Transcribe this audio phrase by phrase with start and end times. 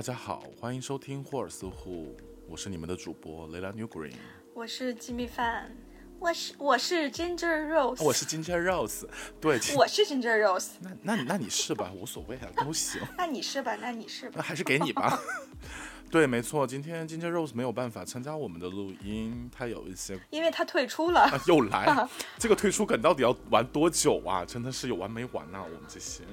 [0.00, 2.16] 大家好，欢迎收听霍尔斯户，
[2.48, 4.14] 我是你们的主播雷拉 New Green，
[4.54, 5.70] 我是鸡米饭，
[6.18, 9.06] 我是我是 Ginger Rose，我是 Ginger Rose，
[9.38, 12.98] 对，我是 Ginger Rose，那那那你是吧，无所谓啊，都行。
[13.18, 15.20] 那你是吧，那你是吧，那还是给你吧。
[16.10, 22.08] 对，没错，今天 Ginger Rose 没有办法参加我们的录音，他有一些，因为他退出了，又来，
[22.40, 24.46] 这个退出梗到底要玩多久啊？
[24.46, 25.62] 真的是有完没完呐？
[25.62, 26.24] 我们这些，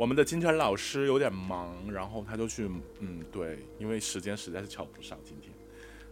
[0.00, 2.66] 我们的金晨老师有点忙，然后他就去，
[3.00, 5.52] 嗯，对，因为时间实在是瞧不上今天，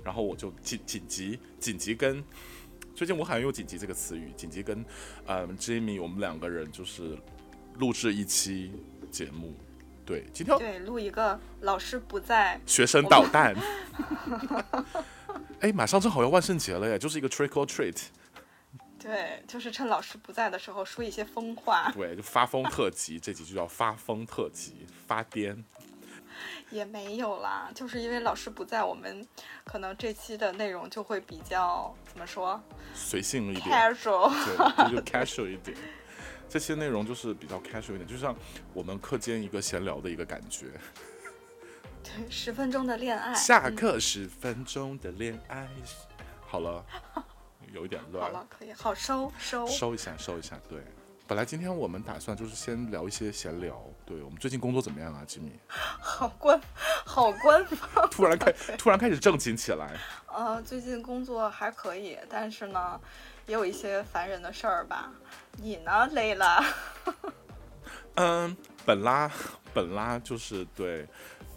[0.05, 2.23] 然后我就紧紧急紧急跟，
[2.95, 4.85] 最近我好像用紧急这个词语，紧急跟，
[5.27, 7.17] 嗯，Jimmy 我们两个人就是
[7.79, 8.71] 录制一期
[9.11, 9.57] 节目。
[10.05, 13.57] 对，今天对录一个老师不在，学生捣蛋。
[15.61, 18.09] 哎，马上正好要万圣节了耶，就是一个 trick or treat。
[18.99, 21.91] 对，就是趁老师不在的时候说一些疯话。
[21.93, 25.63] 对，就发疯特辑，这集就叫发疯特辑，发癫。
[26.71, 29.27] 也没有啦，就是因为老师不在，我们
[29.65, 32.61] 可能这期的内容就会比较怎么说？
[32.95, 35.77] 随性一点，casual，对， 就 casual 一点。
[36.49, 38.35] 这些内容就是比较 casual 一点，就像
[38.73, 40.67] 我们课间一个闲聊的一个感觉。
[42.05, 43.35] 对，十分钟的恋爱。
[43.35, 45.69] 下课十分钟的恋爱。
[46.47, 46.85] 好了，
[47.73, 48.25] 有一点乱。
[48.25, 50.59] 好了，可以，好收收收一下，收一下。
[50.69, 50.83] 对，
[51.27, 53.83] 本来今天我们打算就是先聊一些闲聊。
[54.07, 55.53] 对我们最近工作怎么样啊，吉米？
[55.69, 56.61] 好官，
[57.05, 58.09] 好官方。
[58.11, 59.97] 突然开，突然开始正经起来。
[60.27, 63.01] 呃，最近工作还可以，但是呢，
[63.47, 65.11] 也有一些烦人的事儿吧。
[65.57, 66.65] 你呢，累了？
[68.15, 69.31] 嗯，本拉
[69.75, 71.07] 本拉就是对，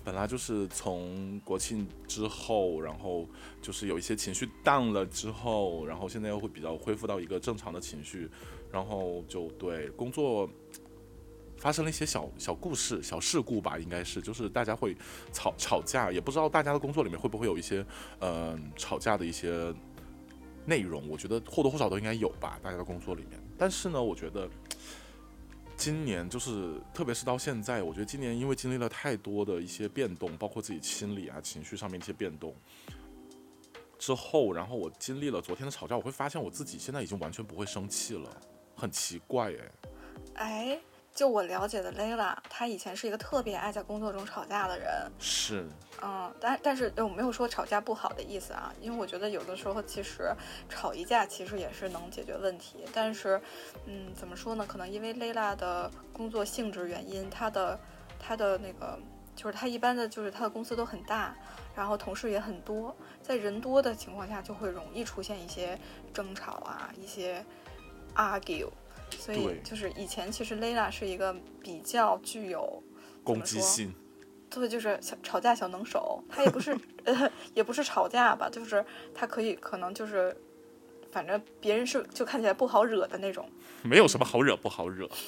[0.04, 3.28] 本来就是从国庆之后，然后
[3.62, 8.30] 就是有一些情绪淡了之后，然后现在又会比较恢复到一个正常的情绪，
[8.72, 10.50] 然后就对工作
[11.58, 14.98] 发生了一些小小故事、小事故吧，应该是就是大家会
[15.32, 17.86] 吵吵架，也不知道大家的工作里面会不会有一些
[18.20, 19.72] 嗯吵架的一些
[20.66, 23.40] 内容，我觉得或多或少都应该有吧，大家的工作里面。
[23.56, 24.50] 但是呢，我觉得
[25.81, 32.53] 今年就是，特别是到现在，我觉得今年因为经历了太多的一些变动，包括自己心理啊、情绪上面一些变动
[33.97, 38.30] 之后，然后我经历了昨天的吵架，我会发现我自己现在已经完全不会生气了，
[38.75, 39.71] 很奇怪哎。
[40.36, 40.81] 哎。
[41.14, 44.89] 就我了解的 Layla，她以前是一个特别爱在工作中吵架的人。
[45.20, 45.67] 是，
[46.02, 50.33] 嗯，但但是我没有说吵架不好的意思啊，因为我觉得有的时候其实
[50.70, 52.86] 吵一架其实也是能解决问题。
[52.94, 53.39] 但是，
[53.86, 54.66] 嗯，怎么说呢？
[54.66, 57.80] 可能因为 Layla 的工作性质原因，她的
[58.17, 58.98] 她的那个
[59.36, 61.36] 就是她一般的就是她的公司都很大，
[61.76, 65.78] 然后同事也很多，在人多的情况下就会容易出现一些
[66.14, 67.45] 争吵啊，一些
[68.16, 68.70] argue。
[69.17, 72.82] 所以就是以前其实 Layla 是一个比较具有
[73.23, 73.94] 攻击性，
[74.49, 76.23] 对，就是小吵架小能手。
[76.30, 78.83] 他也不是呃 也不是吵架吧，就是
[79.14, 80.36] 他可以可能就是，
[81.11, 83.49] 反正别人是就看起来不好惹的那种。
[83.83, 85.10] 没有什么好惹不好惹。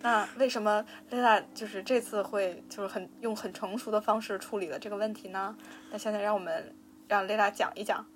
[0.00, 5.56] 那为什么 Layla 就是这次会就是很用很成熟的方式处理了这个问题呢？
[5.90, 6.76] 那现在让我们
[7.08, 8.06] 让 Layla 讲一讲。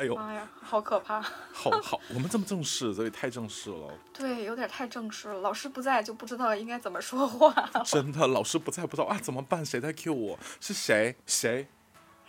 [0.00, 1.20] 哎呦妈呀，好可怕！
[1.52, 3.92] 好好，我们这么正式，这也太正式了。
[4.14, 5.40] 对，有点太正式了。
[5.40, 7.52] 老师不在就不知道应该怎么说话。
[7.84, 9.62] 真的，老师不在不知道啊，怎么办？
[9.62, 10.38] 谁在 Q 我？
[10.58, 11.14] 是谁？
[11.26, 11.68] 谁？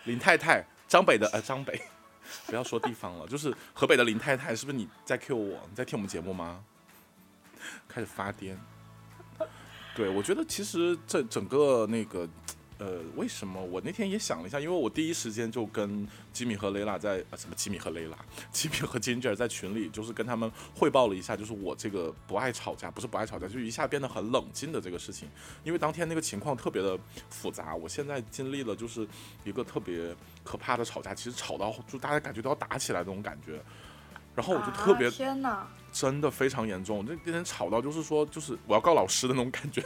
[0.04, 1.80] 林太太，张北的呃，张北，
[2.44, 5.58] 不要说地方了，就是河北的林太太，是不是你在 Q 我？
[5.70, 6.62] 你在听我们节目吗？
[7.88, 8.54] 开始发癫。
[9.94, 12.28] 对，我觉得其实这整个那个。
[12.82, 14.58] 呃，为什么我那天也想了一下？
[14.58, 18.18] 因为我第一时间就跟吉米和雷拉在呃，什么吉米和雷拉，
[18.50, 25.28] 吉米和 Ginger 在群里，就是跟他们汇报了一下，就是我这个不爱吵架，不是不爱吵架，就一下变得很冷静的这个事情。
[25.62, 26.98] 因为当天那个情况特别的
[27.30, 29.06] 复杂，我现在经历了就是
[29.44, 30.12] 一个特别
[30.42, 33.62] 可怕的吵架，其实吵到就大家感觉都要打起来那种感觉，
[34.34, 39.84] 然后我就特别天哪，真的非常严重，那那天吵到就是说就是我要告老师的那种感觉。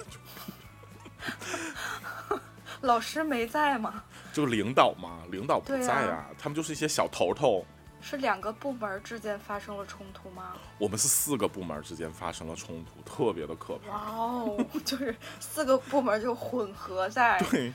[2.83, 4.03] 老师没在吗？
[4.33, 7.65] 就领导嘛，领导不在啊，他们就是一些小头头。
[8.01, 10.53] 是两个部门之间发生了冲突吗？
[10.79, 13.91] 我们是四个部门之间发生了冲突，特别的可怕。
[13.91, 17.73] 哇哦， 就是四个部门就混合在对，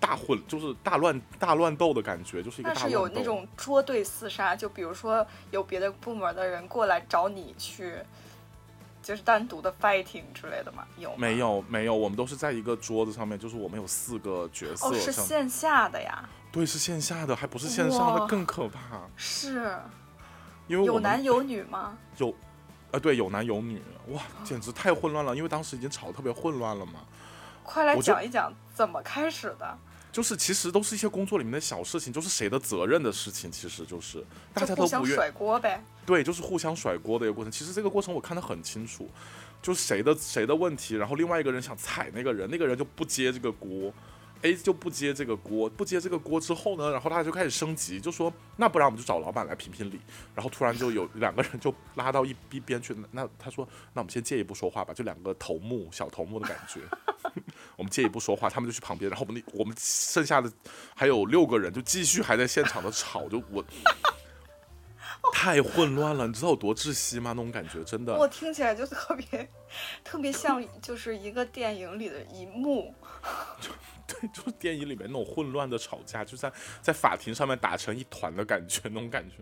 [0.00, 2.70] 大混就是大乱大乱斗的感觉，就是一个。
[2.72, 7.98] 但是有那种捉对厮杀，就比如说有别的部门的人过来找你去。
[9.04, 10.84] 就是单独的 fighting 之类的吗？
[10.96, 11.94] 有没有没有？
[11.94, 14.88] 我们都是在一个桌子上面，就是我们有四个角色。
[14.88, 16.26] 哦，是线下的呀？
[16.50, 19.02] 对，是线下的，还不是线上的，更可怕。
[19.14, 19.78] 是，
[20.66, 21.98] 因为有男有女吗？
[22.16, 22.34] 有，
[22.92, 27.00] 啊，对，有男有女，哇，简直太混乱了，因为当时已经吵得特别混乱了嘛。
[27.62, 29.78] 快来讲一讲怎么开始的，
[30.14, 35.82] 就是其实都是一些工作里面的小事情，就是谁的责任的事情，其实就是大家都不愿甩锅呗。
[36.06, 37.50] 对，就是互相甩锅的一个过程。
[37.50, 39.10] 其实这个过程我看得很清楚，
[39.60, 43.92] 就是谁的谁的问题，然后另外一个人想踩那个人，那个人就不接这个锅
[44.44, 49.98] ，A 就不接这个锅，不接这个锅之后呢，然后大家就开始升级，就说那不然我们就找老板来评评理。
[50.34, 56.80] 然后突然就有两个人就拉到一一边去，那他说那我们先借一步说话吧，就两个头目小头目的感觉。
[57.76, 60.52] 我们借一步说话，他们就去旁边，然后我们那我们剩下的
[60.94, 63.64] 还有六个人就继续还在现场的吵，就我
[65.32, 67.32] 太混乱了，你知道有多窒息吗？
[67.32, 68.14] 那种感觉真的。
[68.14, 69.48] 我听起来就特别
[70.04, 72.94] 特别像就是一个电影里的一幕。
[74.06, 76.52] 对，就是电影里面那种混乱的吵架，就在
[76.82, 79.36] 在法庭上面打成一团的感觉， 那种感觉。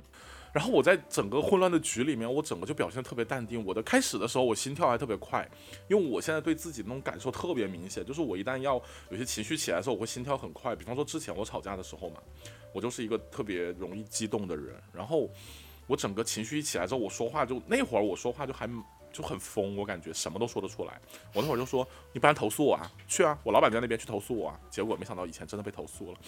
[0.53, 3.65] 然后我在整个混乱的局里面，我整个就表现特别淡定。
[3.65, 5.49] 我的开始的时候，我心跳还特别快，
[5.89, 8.75] 因为我现在对自己那种感受特别明显，就是我一旦要
[9.09, 10.77] 有些情绪起来的时候，我会心跳很快。
[10.77, 12.21] 比方说之前我吵架的时候嘛，
[12.75, 15.27] 我就是一个特别容易激动的人，然后
[15.87, 18.69] 我整个情绪一起来之后，我说话就那会儿我说话就还
[19.13, 21.01] 就很疯，我感觉什么都说得出来。
[21.35, 24.59] 我那会儿就说，你不然投诉我啊，去啊，我老板在那边去投诉我啊。
[24.71, 26.19] 结果没想到以前真的被投诉了。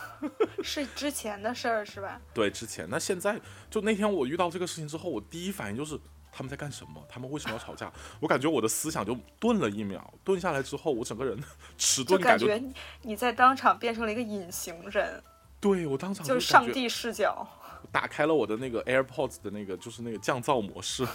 [0.64, 2.20] 是之前的事儿是吧？
[2.32, 3.38] 对，之前那现在
[3.70, 5.98] 就那天我遇到这个事情之后，我第一反应就是
[6.32, 7.04] 他们在干什么？
[7.08, 7.92] 他们为什么要吵架？
[8.20, 11.38] 我感觉我的思想就顿了一秒，顿下来之后，我整个人
[11.76, 15.22] 迟 就钝感感觉你你在当场变成了一个隐形人，
[15.60, 17.46] 对我当场就是上帝视角。
[17.90, 21.06] 打开了我的那个 AirPods 的那个就是那个降噪模式，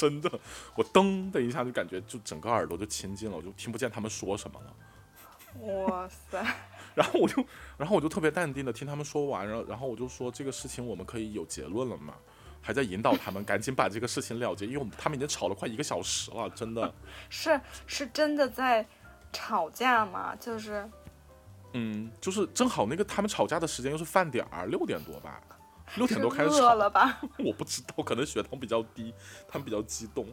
[0.00, 0.40] 真的，
[0.74, 4.74] 我噔的一下就感觉就整个耳朵就清净了，我就听不见他们说什么了。
[5.66, 6.42] 哇塞！
[6.94, 7.44] 然后我就，
[7.76, 12.14] 然后我就特别淡定的听他们说完，然后然后我就说这个事情我们可以有结论了嘛，
[12.62, 16.94] 还在引导他们赶紧把这个事情了结，因为我们他们已经吵了快一个小时了，真的。
[17.28, 18.86] 是是真的在
[19.32, 20.34] 吵架吗？
[20.36, 20.88] 就是
[21.74, 25.42] 嗯，就是正好那个他们吵架的时间又是饭点儿，六点多吧，
[25.96, 27.20] 六点多开始饿吵，了吧？
[27.44, 29.12] 我不知道，可能血糖比较低，
[29.48, 30.26] 他们比较激动，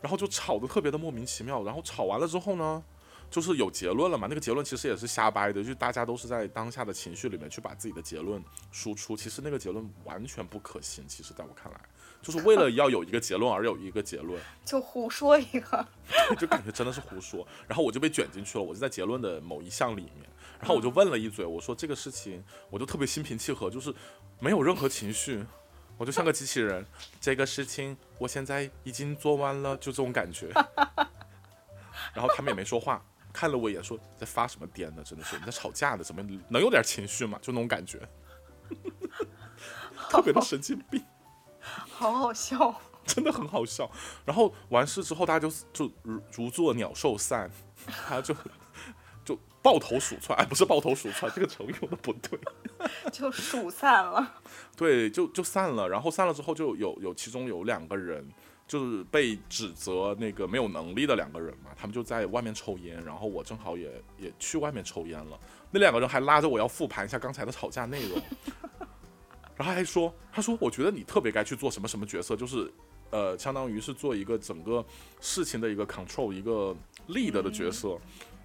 [0.00, 1.62] 然后就吵得特别的莫名其妙。
[1.62, 2.82] 然后吵完了之后呢，
[3.30, 4.26] 就是有结论了嘛。
[4.28, 9.16] 那个结论其实也是瞎掰的，就大家都是在当下的情绪里面去把自己的结论输出。
[9.16, 11.06] 其实那个结论完全不可信。
[11.08, 11.80] 其实在我看来，
[12.22, 15.86] 就是为了 要有一个结论而有一个结论，就胡说一个。
[16.38, 17.46] 就感觉真的是胡说。
[17.66, 20.28] 然后我就被卷进去了，我就在结论的某一项里面。
[20.58, 23.94] 然后我就问了一嘴，我说这个事情，我就特别心平气和，就是
[24.40, 25.44] 没有任何情绪，
[25.96, 26.84] 我就像个机器人。
[27.20, 30.48] 这个事情我现在已经做完了，就这种感觉。
[32.14, 35.02] 然后他们也没说话，看了我一眼，说在发什么癫呢？
[35.04, 37.38] 真的是你在吵架呢，怎么能有点情绪嘛？
[37.42, 38.00] 就那种感觉，
[40.08, 41.04] 特别的神经病。
[41.60, 42.80] 好好笑。
[43.04, 43.90] 真的很好笑。
[44.26, 47.50] 然后完事之后，大家就就如如坐鸟兽散，
[48.06, 48.36] 他就
[49.24, 52.38] 就抱头鼠窜，哎，不是抱头鼠窜，这个成语用的不对。
[53.12, 54.40] 就数散了。
[54.76, 55.88] 对，就就散了。
[55.88, 58.26] 然后散了之后，就有有其中有两个人，
[58.66, 65.38] 就是被指责那个没有能力的两个人嘛，他们就在外面抽烟，然后我正好也也去外面抽烟了。
[65.70, 68.22] 那两个人还拉着我要复盘一下刚才的吵架内容，
[69.56, 72.72] 然后还说，他说我觉得你特别该去做什么什么角色，就是
[73.10, 74.84] 呃，相当于是做一个整个
[75.20, 76.76] 事情的一个 control 一个
[77.08, 77.98] lead 的角色。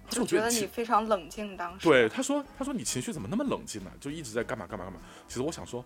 [0.08, 1.88] 就觉得我觉得你非常冷静，当时。
[1.88, 5.84] 对，他说：“他说你情绪怎么那么冷静呢、就一直在干嘛干嘛干嘛。”其实我想说，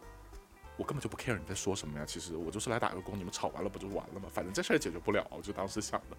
[0.76, 2.04] 我根本就不 care 你在说什么呀。
[2.06, 4.28] 其实我就是来打个工，你们吵完了不就完了吗？
[4.32, 6.16] 反正这事儿也解决不了，我就当时想的。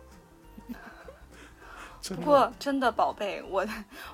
[2.16, 3.68] 不过真的宝贝，我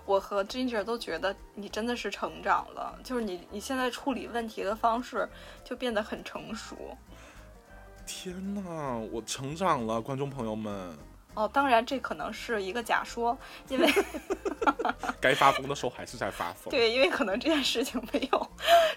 [0.06, 5.30] 我和 Ginger 都觉得你真的是成长了，就是你你现在处理问题的方式
[5.64, 6.98] 就变得很成熟。
[8.08, 10.98] 天哪，我成长了，观众朋友们，
[11.36, 13.38] 哦，当然这可能是一个假说，
[13.68, 13.88] 因为
[15.22, 16.72] 该发疯的时候还是在发疯。
[16.72, 18.52] 对，因为可能这件事情没有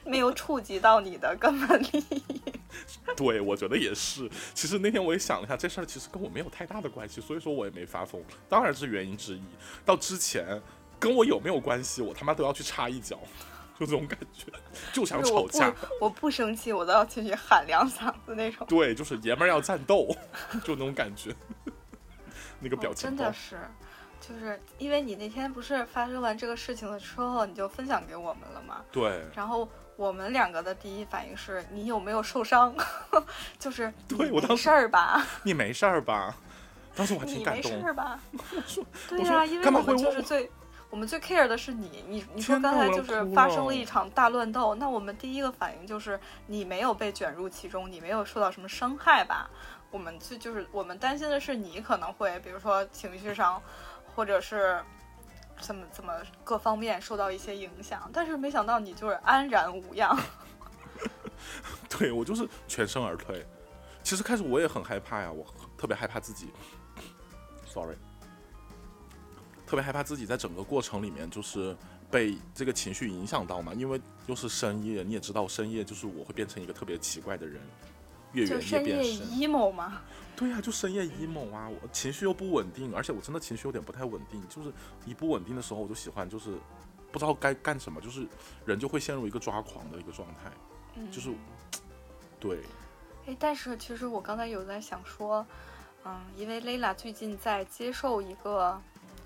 [0.05, 2.23] 没有触及到你的根本利益。
[3.17, 4.31] 对，我觉得也是。
[4.55, 9.43] 其实那天我也想了一下，这事儿其实跟我没有太大的关系，所以说我也没发疯，当然是原因之一。
[9.85, 10.63] 到之前
[10.99, 13.19] 跟我有没有关系，我他妈都要去插一脚，
[13.81, 14.47] 就这种感觉，
[14.93, 15.71] 就想吵架。
[15.71, 18.65] 不我不生气，我都要进去喊两嗓子那种。
[18.69, 20.07] 对，就是爷们儿要战斗，
[20.63, 21.35] 就那种感觉。
[22.61, 23.59] 那个表哦情包，真的是，
[24.21, 28.83] 就是因为你那天不是发生完这个事情了之后，你就分享给我们了吗？
[28.91, 32.75] 对然后我们两个的第一反应是你有没有受伤？
[33.59, 35.25] 就是对我当时事儿吧？
[35.45, 36.35] 你没事儿吧？
[36.95, 37.81] 当时我还挺你没事。
[37.85, 38.21] 儿吧？
[39.09, 40.51] 对我呀、因为我们就是最。
[40.91, 49.51] 我们最 care 的是你，你你说刚才就是发生了了一场大乱斗，那我们第一个反应就是你没有被卷入其中，你没有受到什么伤害吧？
[49.91, 53.63] 我们就就是我们担心的是你可能会，比如说情绪上，
[54.15, 54.81] 或者是
[55.61, 56.13] 怎么怎么
[56.45, 60.19] 各方面受到一些影响，但是没想到你就是安然无恙。
[61.89, 63.47] 对我就是全身而退。
[64.03, 66.49] 其实开始我也很害怕呀，我特别害怕自己
[67.67, 67.97] ，sorry，
[69.67, 71.77] 特别害怕自己在整个过程里面就是
[72.11, 77.61] 被这个情绪影响到嘛，因为又是深夜，你也知道深夜就是我会变成一个特别奇怪的人，
[78.33, 79.27] 越远越变深。
[79.29, 80.03] emo 吗？
[80.37, 84.73] 对呀，就深夜 emo 啊，我情绪又不稳定，而且我真的情绪有点不太稳定，就是
[85.05, 86.57] 一不稳定的时候，我就喜欢就是
[87.11, 88.27] 不知道该干什么，就是
[88.65, 90.53] 人就会陷入一个抓狂的一个状态，
[91.11, 91.35] 就是
[92.39, 92.61] 对。
[93.27, 95.45] 哎，但是其实我刚才有在想说，
[96.05, 98.81] 嗯，因为 Lela 最近在接受一个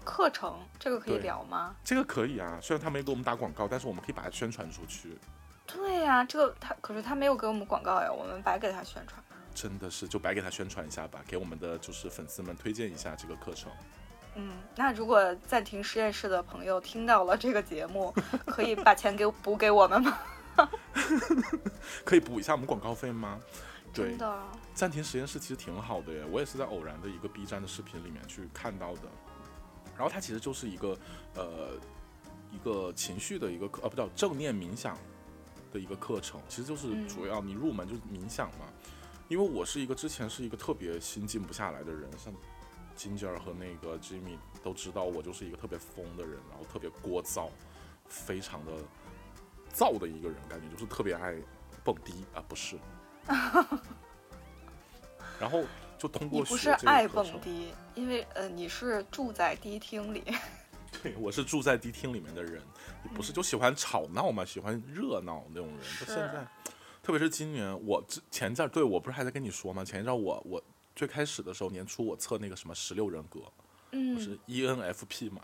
[0.04, 1.76] 课程，这个可以聊吗？
[1.85, 5.18] 这个可以啊，虽然他没给我们打广告，但是我们可以把它宣传出去。
[5.75, 9.23] 对呀，这个他可是他没有给我们广告呀，我们白给他宣传。
[9.55, 13.71] 真的是，就白给他宣传一下吧，给我们的就是粉丝们推荐一下这个课程。
[14.35, 18.14] 嗯，那如果暂停实验室的朋友听到了这个节目，
[18.47, 20.19] 可以把钱给补给我们吗？
[22.05, 23.41] 可以补一下我们广告费吗？
[23.93, 24.17] 对，
[24.75, 29.02] 暂停实验室其实挺好的耶，我也是在偶然的一个 B 站的视频里面去看到的。
[29.95, 30.99] 然后它其实就是一个
[31.35, 31.73] 呃
[32.50, 34.97] 一个情绪的一个课，呃不叫正念冥想
[35.73, 38.67] 的一个课程，其实就是主要你入门就是冥想嘛。
[39.29, 42.33] 因为我是一个之前是一个特别心静不下来的人，像
[42.95, 47.49] 金吉尔和那个 Jimmy 都知道我就是一个特别疯的人，然后特别聒噪，
[48.07, 48.73] 非常的
[49.75, 51.35] 燥的一个人，感觉就是特别爱
[51.83, 52.76] 蹦迪啊，不是。
[55.41, 55.64] 然后
[55.97, 60.23] 就通过你不是爱蹦迪，因为呃你是住在迪厅里。
[61.02, 62.62] 对，我是住在迪厅里面的人。
[63.02, 64.44] 你不是就喜欢吵闹嘛？
[64.44, 65.78] 喜欢热闹那种人。
[66.00, 66.47] 就现在，
[67.02, 69.85] 特别是今年，我之前阵对我不是还在跟你说吗？
[69.85, 70.62] 前一阵我我
[70.94, 73.40] 最开始的时候年初我测那个什么十六人格，
[73.92, 75.42] 嗯，是 ENFP 嘛。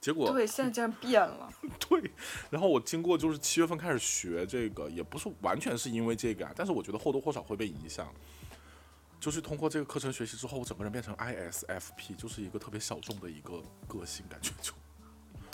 [0.00, 1.52] 结果对，现在竟然变了。
[1.88, 2.10] 对，
[2.48, 8.08] 然后我经过就是七月份开始学这个，也不是完全是因为这个啊，但是我觉得或多或少会被影响。
[9.18, 14.72] 就是通过这个课程学习之后，我整个人变成 ISFP，就是一个特别小众的一个个性，感觉就。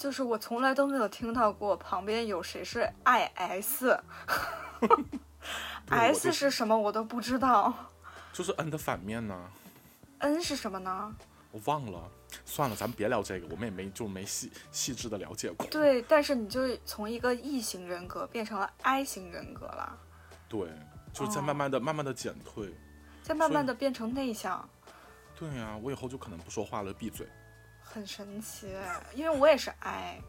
[0.02, 4.02] 就是我从来都没有听到过旁边有谁是 IS，S
[6.32, 7.72] 是什么我都不知道。
[8.32, 9.48] 就是 N 的反面呢
[10.18, 11.14] ？N 是什么呢？
[11.52, 12.02] 我忘了。
[12.44, 15.64] 算了，咱们别聊这个，我们也没就没细细致的了解过。
[15.68, 19.96] 对，但是你就从一个 E 型人格变成了 I 型人格了。
[20.48, 20.68] 对，
[21.12, 22.74] 就是在慢慢的、慢慢的减退，
[23.22, 24.68] 在慢慢的变成内向。
[25.38, 27.24] 对呀，我以后就可能不说话了，闭嘴。
[27.82, 28.68] 很神奇，
[29.14, 30.20] 因为我也是 I。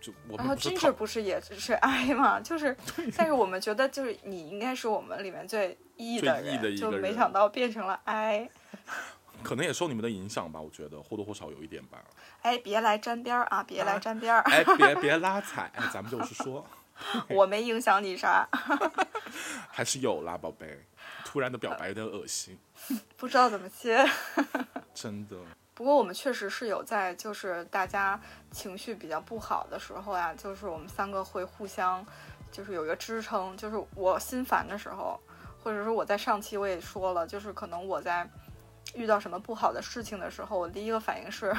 [0.00, 2.40] 就我然后 Ginger 不是也是 I 吗？
[2.42, 2.76] 就是，
[3.16, 8.50] 但是我们觉得就是你应该是我们里面最 E 的人，就没想到变成了 I。
[9.44, 11.98] 可能也受你们的影响吧，我觉得或多或少有一点吧。
[12.42, 13.62] 哎，别来沾边儿啊！
[13.62, 14.40] 别来沾边儿！
[14.50, 15.70] 哎， 别别拉踩！
[15.92, 16.66] 咱们就是说，
[17.30, 18.48] 我没影响你啥。
[19.70, 20.84] 还是有啦，宝贝。
[21.24, 22.58] 突然的表白有点恶心。
[23.16, 24.04] 不知道怎么接。
[24.92, 25.36] 真的。
[25.74, 32.04] 不过我们确实是有在，就是大家情绪比较不好的时候呀，就是我们三个会互相，
[32.50, 33.56] 就是有一个支撑。
[33.56, 35.18] 就是我心烦的时候，
[35.62, 38.28] 或者说我在上期我也说了，就是可能我在。
[38.94, 41.56] 遇到什么不好的事情的时候，我第一个反应是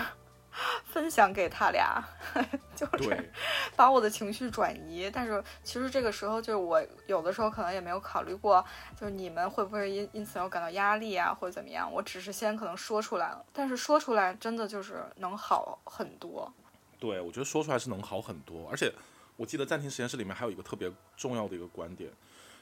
[0.86, 2.03] 分享给他俩，
[2.75, 3.31] 就是
[3.75, 5.10] 把我的情绪转移。
[5.12, 8.63] 但是其实这个时候，就是我有的时候可能也没有考虑过，
[9.00, 11.91] 就是你们会不会因因此而感到压力啊，或者怎么样？
[11.91, 16.51] 我只是先可能说出来了，但是说出来真的就是能好很多。
[17.00, 18.69] 对，我觉得说出来是能好很多。
[18.69, 18.93] 而且
[19.36, 22.10] 我记得暂停实验室里面还有一个特别重要的一个观点。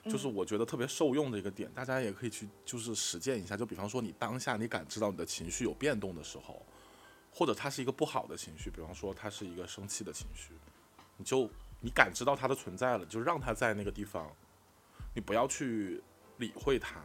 [0.05, 3.55] 就是我觉得特别受用的一个点，大家也可以去就是实践一下。
[3.55, 6.65] 就比方说，你当下你感知到你的情绪有变动的时候，
[7.31, 10.53] 或者它是一个不好的情绪，比方说它是一个生气的情绪，
[11.17, 14.29] 你就你感知到它的存在了，就让它在那个地方，
[15.15, 16.03] 你不要去
[16.37, 17.01] 理会它，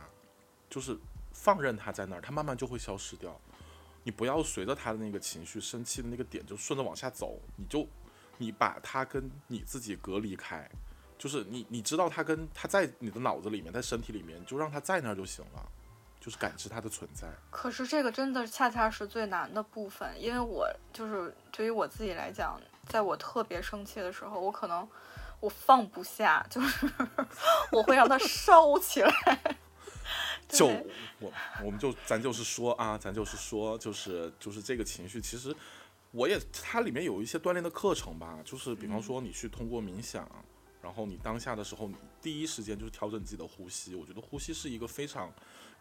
[0.68, 0.98] 就是
[1.32, 3.40] 放任它在那儿，它慢慢就会消失掉。
[4.02, 7.88] 你不要随着它的那个情绪生气的那个点就顺着往下走，你就
[8.38, 10.68] 你把它跟你自己隔离开。
[11.18, 15.72] 就是你，你知道他跟他在你的脑子里面，在身体里面，就让他在那儿就行了，
[16.26, 17.28] 就是感知它的存在。
[17.50, 24.86] 可是这个真的恰恰是最难的部分，因为我就是对于我自己来讲，在我特别生气的时候，我可能
[25.38, 26.90] 我放不下，就是
[27.70, 29.56] 我会让它烧起来。
[30.48, 30.66] 就
[31.20, 31.32] 我，
[31.64, 35.54] 我们就咱就是说啊，咱就是说，就是就是这个情绪，其实
[36.10, 40.28] 我也它里面有一些锻炼的课程吧，就是比方说你去通过冥想。
[40.86, 43.96] 然后你当下的时候，你第一时间就是调整自己的呼吸。
[43.96, 45.32] 我觉得呼吸是一个非常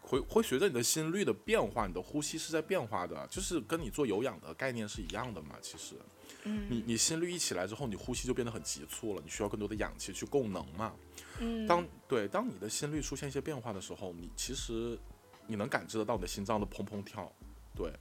[0.02, 5.54] 会会随着你的心率的变化，你的呼吸是在变化的，就是跟你做有氧的概念是一样的嘛。
[5.62, 5.94] 其实，
[6.42, 10.92] 嗯，你你心率一起来之后，你呼吸就变得很急促了，你需要更多的氧气去供能嘛。
[11.38, 14.98] 嗯，当对当你的心率出现一些变化的时候，你其实
[15.46, 17.32] 你能感知得到你的心脏的砰砰跳，
[17.76, 17.92] 对。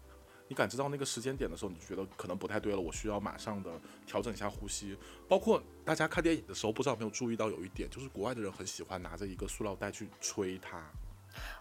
[0.47, 3.71] 你感知到那个时间点的时候，你觉得可能不太对了，我需要马上的
[4.05, 4.95] 调整一下呼吸。
[5.27, 10.79] 包括大家看电影的时候，不知道有没有注意到有一点，就是国外的人很喜欢拿着一个塑料袋去吹它。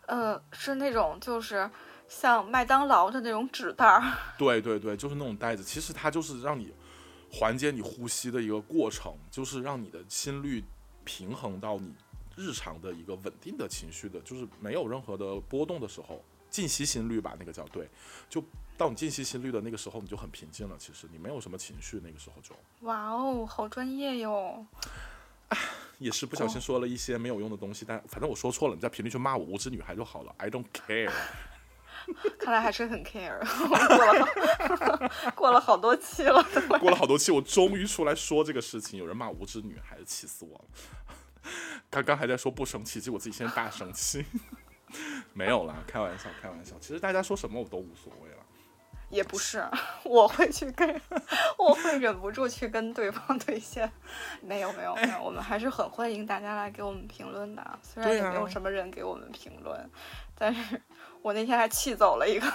[0.06, 1.68] 呃，是那种就是
[2.06, 4.02] 像麦当劳的那种纸袋儿。
[4.36, 6.70] 对对对，就是那种袋子，其实它就是让你
[7.32, 10.62] 缓解你呼吸的一个过程，就是让你的心率
[11.04, 11.94] 平衡到你
[12.36, 17.88] 日常的一个稳定的情绪的，就是没有任何的波动的时候，静息心率吧，那个叫对，
[18.28, 18.44] 就。
[18.76, 20.76] 到你静息心率的那个时候，你就很平静了。
[20.78, 22.54] 其实你没有什么情绪，那个时候就。
[22.86, 24.66] 哇哦，好专业哟！
[25.98, 30.34] 也是不小心说了一些没有用的东西，但反正我说错了，你在评论区骂我无知女孩就好了。
[30.38, 31.12] I don't care。
[32.38, 33.38] 看来还是很 care。
[33.66, 36.42] 过了 过了好多期了。
[36.80, 38.98] 过了好多期，我终于出来说这个事情。
[38.98, 40.64] 有人骂无知女孩，气死我了。
[41.88, 44.26] 刚刚还在说不生气，结果自己现在大生气。
[45.32, 46.76] 没有啦，开玩笑，开玩笑。
[46.80, 48.43] 其实大家说什么我都无所谓了。
[49.14, 49.64] 也不是，
[50.04, 51.00] 我会去跟，
[51.56, 53.90] 我会忍不住去跟对方对线。
[54.42, 57.78] 没有没有没有，我们还是很欢迎大家来给我们评论的。
[57.82, 59.88] 虽然也没有什么人给我们评论，
[60.34, 60.82] 但是
[61.22, 62.52] 我那天还气走了一个。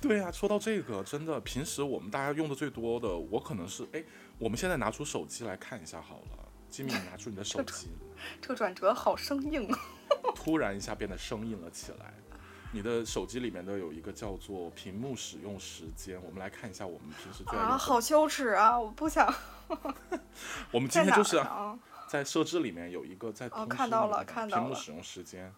[0.00, 4.04] 对呀，说到这个，真的，平时我们大家用的最多的，我可能是哎，
[4.38, 6.46] 我们现在拿出手机来看一下好了。
[6.70, 7.88] 吉米，拿出你的手机。
[8.40, 9.68] 这个转折好生硬。
[10.36, 12.14] 突然一下变得生硬了起来。
[12.72, 18.78] 你的手机里面的有一个叫做屏幕使用时间，我们来看一下我们平时最啊，好羞耻啊！
[18.78, 19.32] 我不想。
[20.70, 21.42] 我们今天就是
[22.08, 25.52] 在设置里面有一个在哦，看到了，看到了屏幕使用时间。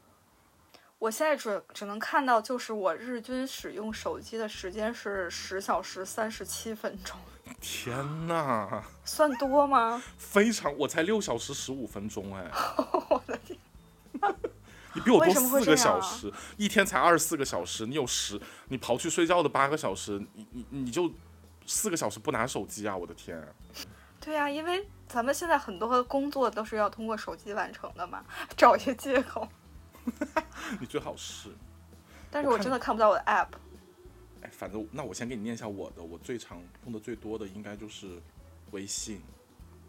[0.99, 7.17] 我现在只只能看到，就是我日均使用手机的时间是十小时三十七分钟。
[7.61, 8.83] 天哪！
[9.05, 10.03] 算多吗？
[10.17, 12.51] 非常，我才六小时十五分钟哎！
[15.09, 21.11] 比我多四个小时，一天才二十四个小时，你有十，你刨去睡觉的八个小时，你你你就
[21.67, 22.97] 四个小时不拿手机啊！
[22.97, 23.43] 我的天！
[24.21, 28.25] 对呀，因为咱们现在很多工作都是要通过手机完成的嘛，
[28.57, 29.49] 找一些借口。
[30.81, 31.51] 你最好是，
[32.31, 33.49] 但是我真的看不到我的 app。
[34.43, 38.21] 哎，反正那我先给你念一下我的，我最常用的最多的应该就是
[38.71, 39.21] 微信，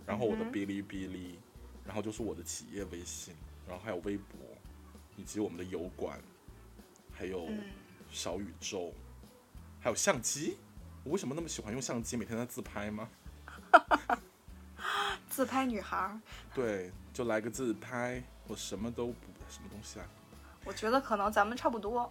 [0.05, 1.39] 然后我的哔哩哔哩，
[1.85, 3.33] 然后就是我的企业微信，
[3.67, 4.48] 然后还有微博。
[5.19, 6.17] 以及我们的油管，
[7.11, 7.49] 还有
[8.09, 8.93] 小宇宙，
[9.81, 10.55] 还有相机。
[11.03, 12.15] 我为什么那么喜欢用相机？
[12.15, 13.09] 每天在自拍吗？
[15.29, 16.17] 自拍女孩。
[16.55, 19.13] 对，就来个自拍，我什么都不
[19.49, 20.07] 什么东西啊？
[20.63, 22.09] 我觉得可能咱们差不多。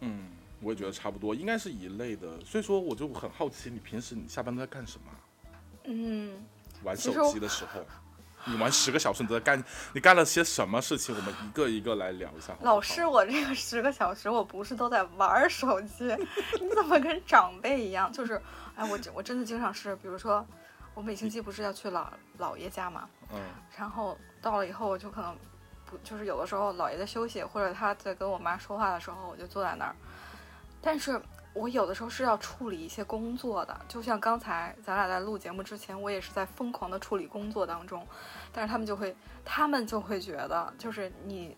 [0.00, 2.44] 嗯，我也觉得差不多，应该是一类的。
[2.44, 5.06] 所以说，我就很好奇，你平时你下班都在干什么？
[5.84, 6.44] 嗯，
[6.84, 7.86] 玩手机的时候。
[8.44, 9.62] 你玩十个小时，你都在干？
[9.92, 11.14] 你干了些什么事情？
[11.14, 12.54] 我们一个一个来聊一下。
[12.62, 16.04] 老师，我这个十个小时，我不是都在玩手机？
[16.60, 18.12] 你怎么跟长辈一样？
[18.12, 18.40] 就是，
[18.74, 20.44] 哎，我我真的经常是，比如说，
[20.94, 22.06] 我每星期不是要去姥
[22.38, 23.40] 姥爷家嘛，嗯，
[23.76, 25.36] 然后到了以后，我就可能
[25.84, 29.94] 不，就是有的时候姥爷在休息，或者他在跟我妈说话的时候，我就坐在那儿，
[30.80, 31.20] 但是。
[31.52, 38.06] 我有的时候是要处理一些工作的，就像刚才咱俩在录节目之前，我也是在疯狂的处理工作当中，
[38.52, 41.56] 但是他们就会，他们就会觉得，就是你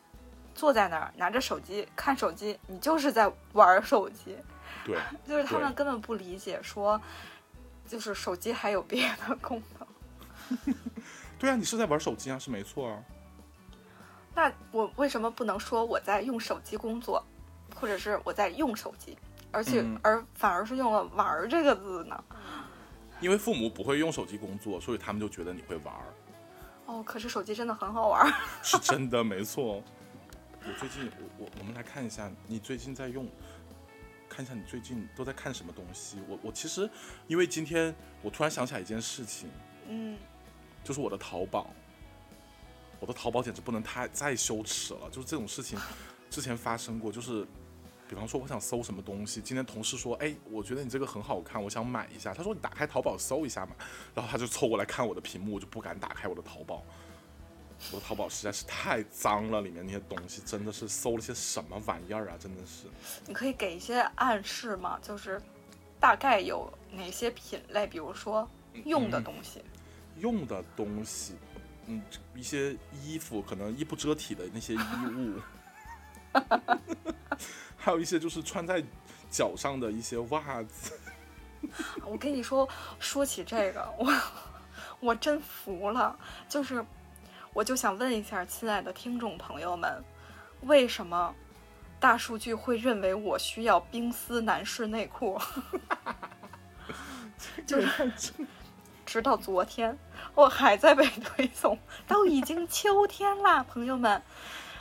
[0.54, 4.36] 坐在那儿拿着手机看手机，你就是在玩手机，
[4.84, 7.00] 对， 就是他们根本不理解说，
[7.86, 9.86] 就是手机还有别的功能。
[11.38, 13.02] 对啊，你是在玩手机啊，是没错啊。
[14.34, 17.22] 那我为什么不能说我在用手机工作，
[17.78, 19.18] 或者是我在用手机？
[19.52, 22.24] 而且而反而是用了“玩”这个字呢，
[23.20, 25.94] 因为父母不会用手机工作，所以他们就觉得你会玩。
[26.86, 29.82] 哦，可是手机真的很好玩，是真的没错。
[30.64, 33.28] 我最近，我我我们来看一下，你最近在用，
[34.28, 36.16] 看一下你最近都在看什么东西。
[36.26, 36.88] 我我其实
[37.26, 39.50] 因为今天我突然想起来一件事情，
[39.86, 40.16] 嗯，
[40.82, 41.70] 就是我的淘宝，
[42.98, 45.10] 我的淘宝简直不能太再羞耻了。
[45.10, 45.78] 就是这种事情
[46.30, 47.46] 之前发生过，就是。
[48.12, 52.34] 比方说，我想搜什么东西，今天同事说，哎，我觉得你这个很好看，我想买一下。
[52.34, 53.74] 他说你打开淘宝搜一下嘛，
[54.14, 56.84] 然后他就凑过来看我的屏幕，我就不敢打开我的淘宝。
[57.90, 62.84] 我的淘宝实在是太脏了，里面那些东西真的是搜了些什么玩意儿啊，真的是。
[63.26, 64.98] 你可以给一些暗示吗？
[65.00, 65.40] 就是
[65.98, 68.46] 大概有哪些品类，比如说
[68.84, 69.64] 用的东西。
[70.18, 71.32] 用的东西，
[71.86, 72.02] 嗯，
[72.34, 74.78] 一些衣服可能衣不遮体的那些衣
[75.16, 75.40] 物，
[77.84, 78.80] 还有一些就是穿在
[79.28, 80.96] 脚上的一些袜子。
[82.06, 82.68] 我跟你说，
[83.00, 84.06] 说起这个，我
[85.00, 86.16] 我真服了。
[86.48, 86.84] 就是，
[87.52, 90.00] 我就想问一下，亲爱的听众朋友们，
[90.60, 91.34] 为什么
[91.98, 95.40] 大数据会认为我需要冰丝男士内裤？
[97.66, 98.12] 就是
[99.04, 99.98] 直到昨天，
[100.36, 101.76] 我还在被推送。
[102.06, 104.22] 都已经秋天啦，朋友们。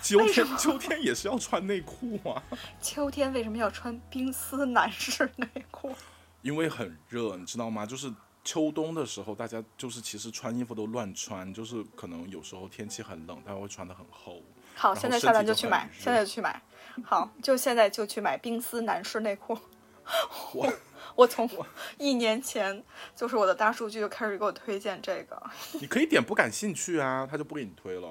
[0.01, 2.41] 秋天，秋天也是要穿内裤吗？
[2.81, 5.93] 秋天为什么要穿冰丝男士内裤？
[6.41, 7.85] 因为很热，你知道吗？
[7.85, 8.11] 就是
[8.43, 14.41] 秋冬的时候，大家就是其实穿衣服都乱穿，就是可能有时候天气很冷，他会穿的很厚。
[14.75, 16.59] 好，现在下单就去买，现在就去买。
[17.03, 19.57] 好，就现在就去买冰丝男士内裤。
[20.53, 20.73] 我
[21.15, 21.47] 我从
[21.99, 22.83] 一年前
[23.15, 25.41] 就是我的大数据就开始给我推荐这个。
[25.73, 28.09] 你可以点不感兴趣啊，他就不给你推了。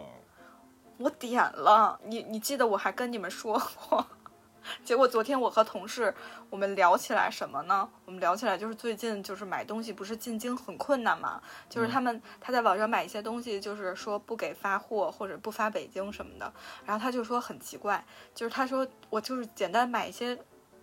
[1.00, 3.58] 我点了，你你记得我还跟你们说
[3.88, 4.06] 过。
[4.84, 6.14] 结果昨天我和同事
[6.50, 7.88] 我们聊起来什么呢？
[8.04, 16.52] 我们聊起来就是最近就是买东西不是进京很困难嘛，就是他们他在网上买一些东西，就是说不给发货或者不发北京什么的。
[16.84, 20.38] 然后他就说很奇怪，就是他说我就是简单买一些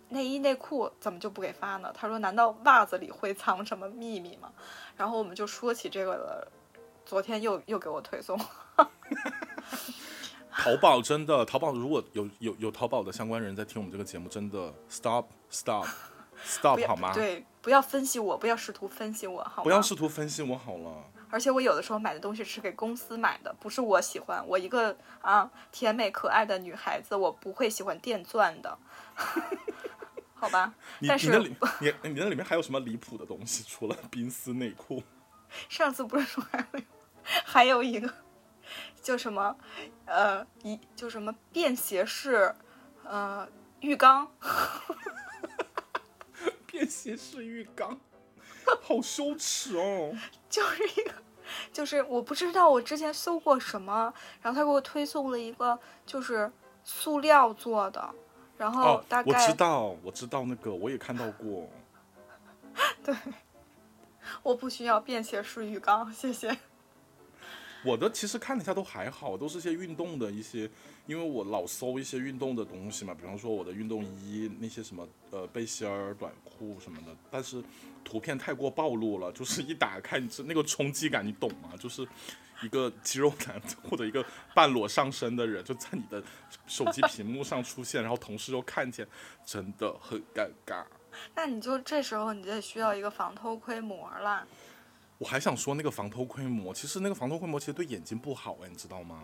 [0.08, 1.92] 内衣内裤，怎么就不给发呢？
[1.94, 4.50] 他说难道袜子里会藏什么秘密吗？
[4.96, 6.50] 然后我们就说起这个了，
[7.06, 8.36] 昨天又又给我推送。
[10.60, 15.86] 淘宝真的，淘宝如果有有有淘宝的相关人在听我们这个节目，真的 stop stop
[16.44, 17.14] stop 好吗？
[17.14, 19.62] 对，不要分析我，不要试图分析我，好吗？
[19.62, 21.04] 不要试图分析我好了。
[21.30, 24.44] 而且我有的时候买的东西是给公司买的，不是我喜欢。
[24.48, 28.76] 我一个啊甜美可爱的女孩子，我不会喜欢电钻的，
[30.34, 30.74] 好吧？
[31.06, 33.62] 但是你你你那里面还有什么离谱的东西？
[33.68, 35.02] 除了冰丝内裤？
[35.68, 36.80] 上次不是说还有
[37.44, 38.12] 还有一个。
[39.02, 39.56] 就什么，
[40.08, 42.54] 呃，一就什么便携式，
[43.04, 43.46] 呃，
[43.80, 44.26] 浴缸，
[46.66, 47.98] 便携式浴缸，
[48.82, 50.16] 好羞耻哦！
[50.48, 51.12] 就是一个，
[51.72, 56.50] 就是我不知道我之前搜过什么，然后他给我推送了一个，就是
[56.84, 58.14] 塑料做的，
[58.56, 61.68] 然后大概我知道，我知道那个我也看到过，
[63.04, 63.14] 对，
[64.42, 66.56] 我不需要便携式浴缸，谢谢。
[67.84, 70.68] 我的其实看了一下都还好，都是些运动的一些，
[71.06, 77.62] 因为我老搜一些运动的东西嘛，比方说我的运动衣那些什么呃背心儿、短裤什么的，但是
[78.04, 81.70] 图片太过暴露了，就是 一打开你那个冲击感，你懂吗？
[81.78, 82.06] 就是
[82.62, 86.20] 一个肌肉男 或者一个半裸上身的人就在你的
[86.66, 89.06] 手机屏幕上出现，然后同事又看见，
[89.46, 90.84] 真的很尴尬。
[91.34, 94.46] 那你就这时候你就得需要一个防偷窥膜了。
[95.18, 99.20] 我还想说那个防偷窥膜，其实那个防偷窥膜其实对眼睛不好哎，你知道吗？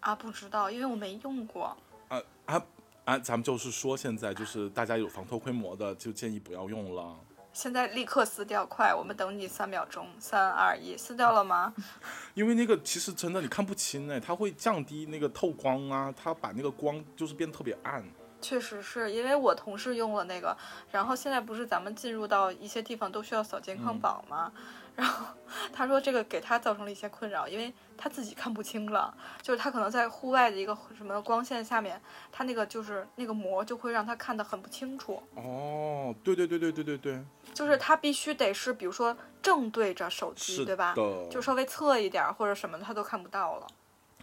[0.00, 1.76] 啊，不知道，因为我没用过。
[2.08, 2.62] 啊啊
[3.04, 3.18] 啊！
[3.18, 7.16] 咱们就是说，现在就是大家有防偷窥膜的，就建议不要用了。
[7.52, 8.94] 现在立刻撕掉，快！
[8.94, 11.74] 我们等你三秒钟，三二一，撕掉了吗？
[12.34, 18.02] 因为那个其实真的你看不清哎，它会降低那个透光啊，它把那个光就是变得特别暗。
[18.40, 20.56] 确实是因为我同事用了那个，
[20.90, 24.52] 然后现在不是咱们进入到一些地方都需要扫健康宝吗？
[24.94, 25.26] 然后
[25.72, 32.00] 他说这个给他造成了一些困扰，因为他自己看不清了，就是他可能在户外的一个什么光线下面，
[32.30, 35.22] 他那个就是那个膜就会让他看得很不清楚。
[35.34, 37.24] 哦，对对对对对对对，
[37.54, 40.94] 就是他必须得是比如说正对着手机，对吧？
[41.30, 43.66] 就稍微侧一点或者什么的，他都看不到了。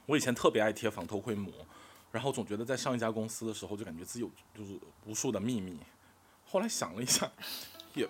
[0.05, 1.51] 我以前特别爱贴防偷窥膜，
[2.11, 5.79] 然后总觉得在上一家公司的时候就感觉自己有就是无数的秘密，
[6.45, 7.29] 后来想了一下，
[7.93, 8.07] 也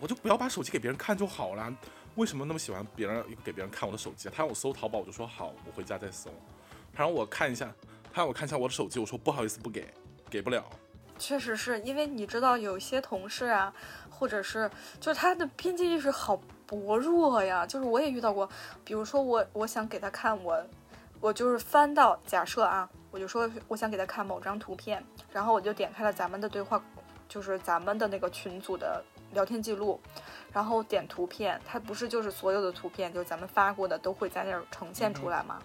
[0.00, 1.74] 我就不要把手机给别人看就好了。
[2.16, 4.28] 为什么那么喜欢别人给别人看我的手机？
[4.28, 6.30] 他让我搜淘宝，我就说好，我回家再搜。
[6.92, 7.72] 他让我看一下，
[8.12, 9.88] 他让我看一下我的手机，我说不好意思，不给，
[10.28, 10.64] 给不了。
[11.18, 13.72] 确实是因为你知道，有些同事啊，
[14.10, 14.70] 或者是
[15.00, 17.64] 就是他的边界意识好薄弱呀。
[17.66, 18.46] 就是我也遇到过，
[18.84, 20.62] 比如说我我想给他看我，
[21.18, 26.82] 我就是翻到假设啊，我就说我想给他看某张图片，然后我就点开了咱们的对话，
[27.26, 30.00] 就是咱们的那个群组的聊天记录。
[30.52, 35.58] 然后点图片，它不是就是所有的图片，就是咱们发过的都会在那儿呈现出来吗？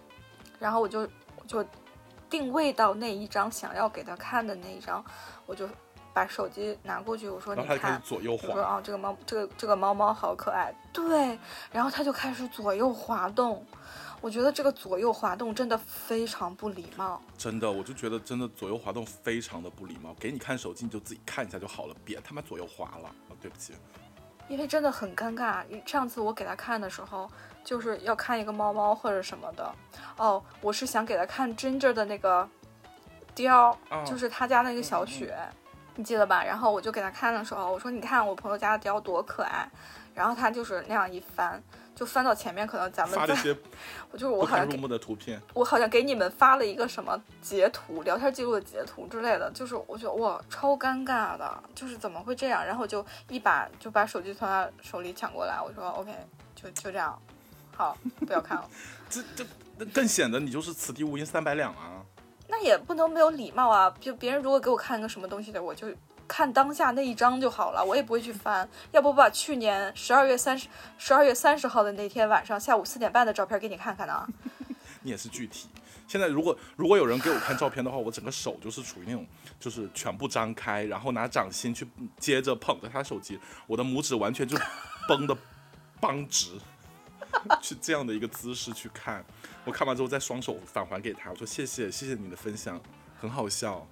[0.60, 1.06] 然后我就
[1.46, 1.62] 就
[2.30, 5.04] 定位到那一张想要给他看的那一张，
[5.46, 5.68] 我就
[6.14, 11.38] 把手机拿过去，我说你看，左右滑，我说啊这个猫这个这个猫猫好可爱，对，
[11.70, 13.66] 然后它就开始左右滑动，
[14.20, 23.74] 我觉得这个左右滑动真的非常不礼貌，真的，我就觉得真的左右滑动非常的不礼貌，给你看手机你就自己看一下就好了，别他妈左右滑了啊，对不起。
[24.50, 25.64] 因为真的很尴尬。
[25.86, 27.30] 上次我给他看的时候，
[27.64, 29.76] 就是要看一个猫猫或者什么的。
[30.18, 32.48] 哦，我是想给他看 Ginger 的那个
[33.36, 35.38] 貂，啊就是他家那个小雪，
[35.96, 36.44] 你记得吧？
[36.44, 39.70] 然后我就给他看的时候，我说你看我朋友家的貂多可爱。
[40.18, 41.62] 然后他就是那样一翻，
[41.96, 43.56] 就翻到前面，可能咱们在发了一些
[44.12, 45.40] 我就是我不好像入目的图片。
[45.54, 52.66] 我好像给你们发了一个什么截图，聊天记录的截图之类的，就是我觉得哇超尴尬的，就是怎么会这样？
[52.66, 56.12] 然后我就一把就把手机从他手里抢过来，我说 OK，
[56.56, 57.22] 就就这样，
[57.76, 58.68] 好，不要看了。
[59.10, 59.46] 这这
[59.78, 62.02] 那更显得你就是此地无银三百两啊！
[62.50, 63.94] 那也不能没有礼貌啊！
[64.00, 65.88] 就别人如果给我看个什么东西的，我就
[66.28, 68.68] 看当下那一张就好了，我也不会去翻。
[68.92, 74.28] 要不我把去年十二月三十十二月三十号的那天晚上下午四点半的照片给你看看呢？
[75.02, 75.70] 你也是具体。
[76.08, 79.26] 现在如果如果有人给我看照片的话，我整个手就是处于那种
[79.60, 81.86] 就是全部张开，然后拿掌心去
[82.18, 84.58] 接着捧着他手机，我的拇指完全就
[85.08, 85.38] 绷得
[86.00, 86.52] 绷直，
[87.62, 89.24] 去这样的一个姿势去看。
[89.66, 92.80] 我看完之后再双手返还给他，我说谢谢谢谢你的分享，
[93.20, 93.86] 很好笑。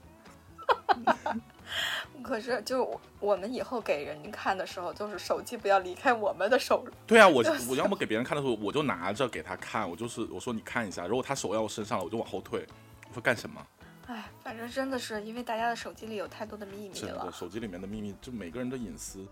[2.24, 12.66] 可是就我我们以后给人看的时候，就是手机不要离开我们的手 对啊，我就是我要么给别人看的时候，我就拿着给他看，我就是我说你看一下，如果他手要我身上了，我就往后退。
[13.08, 13.66] 我说干什么？
[14.08, 17.32] 哎，反正真的是因为大家的手机里有太多的秘密真的，了。
[17.32, 19.26] 手机里面的秘密，就每个人的隐私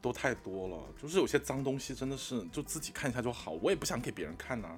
[0.00, 0.78] 都太多了。
[1.02, 4.68] 就是有些脏东西，真的是就自己看一下就好，我也不想给别人看呐、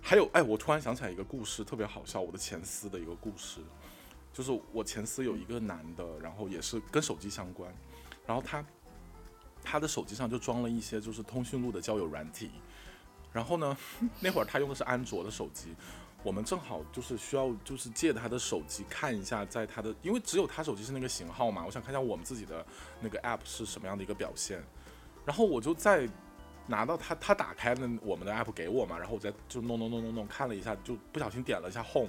[0.00, 3.60] 还有，哎，我突然想起来一个故事，特别好笑，我的前司的一个故事，
[4.32, 7.72] 就是我前司有一个男的，然后也是跟手机相关，
[8.26, 8.64] 然后他
[9.62, 12.50] 他的手机上就装了一些就是通讯录的交友软体，
[13.32, 13.76] 然后呢，
[14.20, 15.74] 那会儿他用的是安卓的手机，
[16.22, 22.64] 我们正好就是需要就是借他的手机看一下，在他的因为只有他手机是那个型号嘛，我想看一下我们自己的
[23.00, 24.62] 那个 app 是什么样的一个表现，
[25.26, 26.08] 然后我就在
[26.66, 32.08] 拿到他他打开了我们的 app 给我嘛，然后我再就弄弄弄弄弄看了一下，就不小心点了一下 home，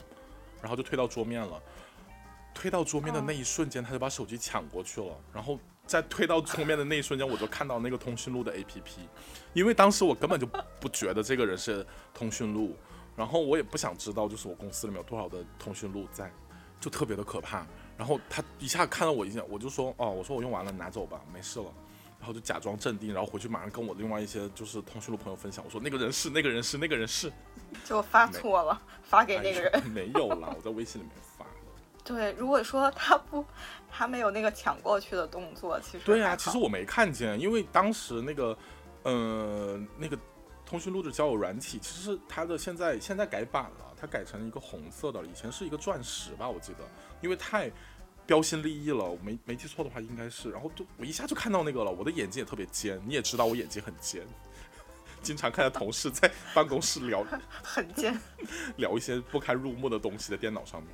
[0.61, 1.61] 然后就推到桌面了。
[2.53, 8.99] 推到桌面的那一瞬间，他就把手机抢过去了，然后在推到桌面的那一瞬间，我就看到那个通讯录的 APP，
[9.53, 10.47] 因为当时我根本就
[10.79, 12.75] 不觉得这个人是通讯录，
[13.15, 16.31] 然后我也不想知道就是我公司里面有多少的通讯录在，
[16.79, 17.65] 就特别的可怕。
[17.97, 21.65] 然后他一下看到我一下，我就说哦，我说我用完了，拿走吧，没事了。
[22.19, 27.29] 然后就假装镇定，然后回去马上跟我另外一些就是通讯录朋友分享，我说那个人是那个人是那个人是，
[27.83, 29.69] 就发错了，发给那个人。
[29.73, 31.13] 哎没有啦，我在微信里面。
[32.03, 33.45] 对，如果说他不，
[33.89, 38.57] 他没有那个抢过去的动作，其实对呀、其实我没看见，因为当时那个，
[39.03, 40.17] 呃，那个
[40.65, 46.79] 通讯录的交友软体，其实它的现在现在改版了，它改成一个红色的了，以前是一个钻石吧，我记得，
[47.21, 47.71] 因为太
[48.25, 54.25] 标新立异了，我没没记错的话应该是，然后就我一下就看到那个了，我的眼睛也特别尖，你也知道我眼睛很尖。
[55.23, 57.25] 经常看到同事在办公室聊
[57.63, 58.19] 很尖。
[58.75, 60.91] 聊一些不堪入目的东西在电脑上面。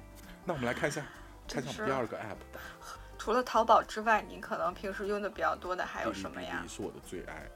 [0.50, 1.06] 那我们来看一下，
[1.48, 2.36] 看一下我们第二个 app，
[3.20, 7.48] 除了淘宝之外，你可能平时用的比较多的还有什么呀哔哩是我的最爱，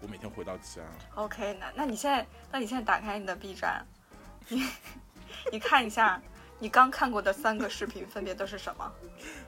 [0.00, 0.82] 我每天回到家。
[1.14, 3.86] ？OK，那那你现在，那你现在打开你的 B 站，
[4.48, 4.66] 你
[5.52, 6.20] 你看一下，
[6.58, 8.92] 你刚看过的三个视频分别都是什么？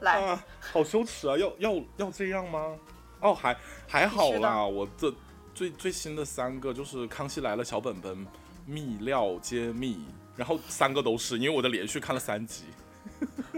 [0.03, 1.37] 来，啊，好羞耻啊！
[1.37, 2.79] 要要要这样吗？
[3.19, 3.57] 哦，还
[3.88, 5.12] 还好啦，我这
[5.53, 8.25] 最最新的三个就是《康熙来了》小本本、
[8.65, 12.67] 秘料揭秘，然后三个都是，因为我的连续看了三集，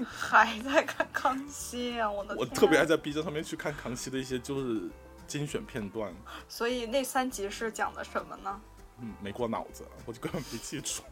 [0.04, 2.10] 还在看康熙啊！
[2.10, 4.88] 我的天我特别爱在 B 站上面去看康熙的一些就是
[5.26, 6.12] 精选片段，
[6.48, 8.60] 所以那三集是讲的什么呢？
[9.00, 11.02] 嗯，没过脑子，我就根本没记住，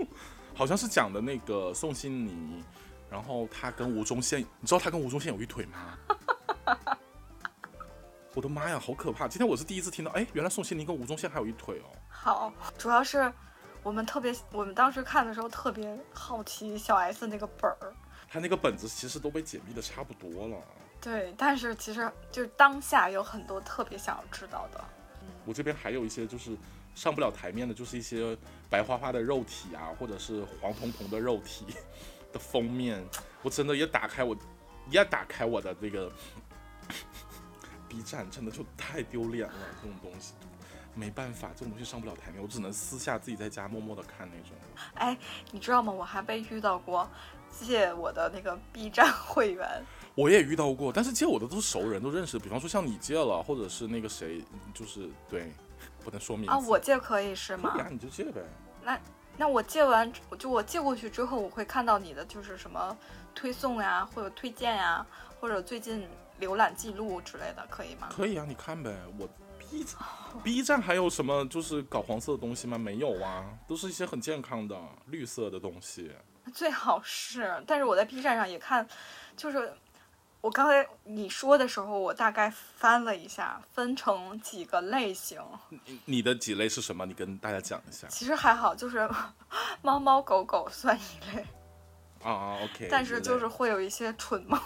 [0.54, 2.64] 好像是讲的那个宋欣妮，
[3.10, 5.98] 然后他跟吴宗宪，你知道他跟吴宗宪有一腿吗？
[8.34, 9.26] 我的妈呀，好可怕！
[9.26, 11.90] 今天我是第一次听到，哎，原来宋欣妮跟吴宗宪还有一腿哦。
[12.08, 13.32] 好，主要是
[13.88, 17.94] 我们特别，我们当时看的时候特别好奇小 S 那个本儿。
[18.28, 20.58] 他那个本子其实都被解密的差不多了。
[21.00, 24.84] 对，但是其实就是当下有很多特别想要知道的。
[25.46, 26.54] 我这边还有一些就是
[26.94, 28.36] 上不了台面的，就是一些
[28.68, 31.64] 白花花的肉体啊，或者是黄彤彤的肉体
[32.30, 33.02] 的封面，
[33.40, 34.36] 我真的也打开我，
[34.90, 36.12] 也打开我的这个
[37.88, 40.34] B 站，真的就太丢脸了，这种东西。
[40.98, 44.56] 没办法，这种东西上不了台面，我只能私下自己在家默默的看那种。
[44.94, 45.16] 哎，
[45.52, 45.92] 你知道吗？
[45.92, 47.08] 我还被遇到过
[47.50, 49.66] 借我的那个 B 站会员。
[50.16, 52.38] 我也遇到过，但是借我的都是熟人，都认识。
[52.38, 55.52] 比方说像你借了，或者是那个谁，就是对，
[56.04, 57.82] 不能说名字啊，我借可以是吗可以？
[57.82, 58.42] 啊，你就借呗。
[59.40, 62.98] 那我借完，就我借过去之后，我会看到你的就是什么
[63.36, 65.06] 推送呀，或者推荐呀，
[65.38, 66.04] 或者最近
[66.40, 68.08] 浏览记录之类的，可以吗？
[68.10, 68.92] 可以啊，你看呗。
[69.16, 69.28] 我
[69.70, 69.86] B
[70.42, 72.78] B 站还有什么就是搞黄色的东西吗？
[72.78, 74.76] 没有啊，都是一些很健康的
[75.06, 76.10] 绿色的东西。
[76.54, 78.88] 最好是，但是我在 B 站上也看，
[79.36, 79.72] 就是
[80.40, 85.40] 我刚才你说的时候，我大概翻了一下，分成几个类型。
[85.68, 87.04] 你你的几类是什么？
[87.04, 88.06] 你跟大家讲一下。
[88.08, 89.08] 其实还好，就是
[89.82, 91.44] 猫猫狗狗算一类
[92.22, 92.88] 啊啊，OK。
[92.90, 94.58] 但是就是会有一些蠢猫，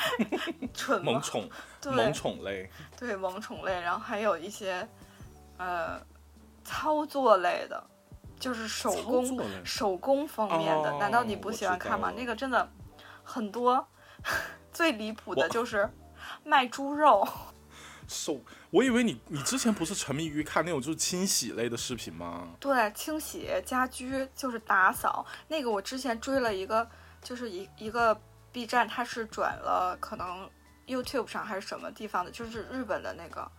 [0.74, 1.48] 蠢萌宠，
[1.80, 2.70] 对萌宠类。
[2.98, 4.86] 对萌宠类，然后还有一些
[5.58, 6.00] 呃
[6.64, 7.82] 操作类的，
[8.38, 10.90] 就是手工手工方面的。
[10.92, 12.12] 哦难道你不喜欢看吗？
[12.16, 12.70] 那个真的
[13.22, 13.86] 很多，
[14.72, 15.88] 最离谱的就是
[16.44, 17.26] 卖猪肉。
[18.08, 22.48] 手，我以为你你之前不是沉迷于看那种就是清洗类的视频吗？
[22.60, 26.86] 对，清洗家居就是打扫那个，我之前追了一个，
[27.22, 28.20] 就是一一个
[28.52, 30.48] B 站，它是转了可能
[30.86, 33.50] YouTube 上还是什么地方的，就是日本的那个，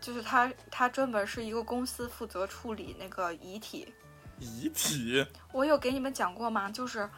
[0.00, 3.92] 就是它它专门是一个公司负责处理那个遗体。
[4.38, 6.70] 遗体我有给你们讲过吗？
[6.70, 7.08] 就是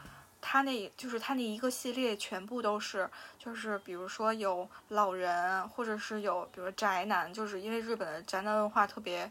[0.41, 9.31] 它那，就是它那一个系列全部都是，就是比如说有老人，或者是有比如宅男，就是因为日本的宅男文化特别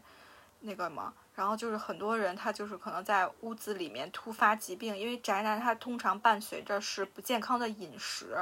[0.60, 8.36] 那个嘛，然后就是很多人他就是可能在屋子里面突发疾病，因为宅男他通常伴随着是不健康的饮食，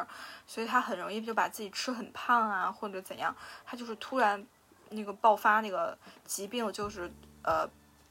[0.47, 4.45] 所以他很容易就把自己吃很胖啊，或者怎样，他就是突然
[4.91, 7.11] 那个爆发那个疾病，就是
[7.43, 7.69] 呃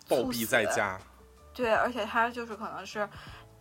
[0.07, 0.99] 暴毙在家，
[1.53, 3.09] 对，而且他就是可能是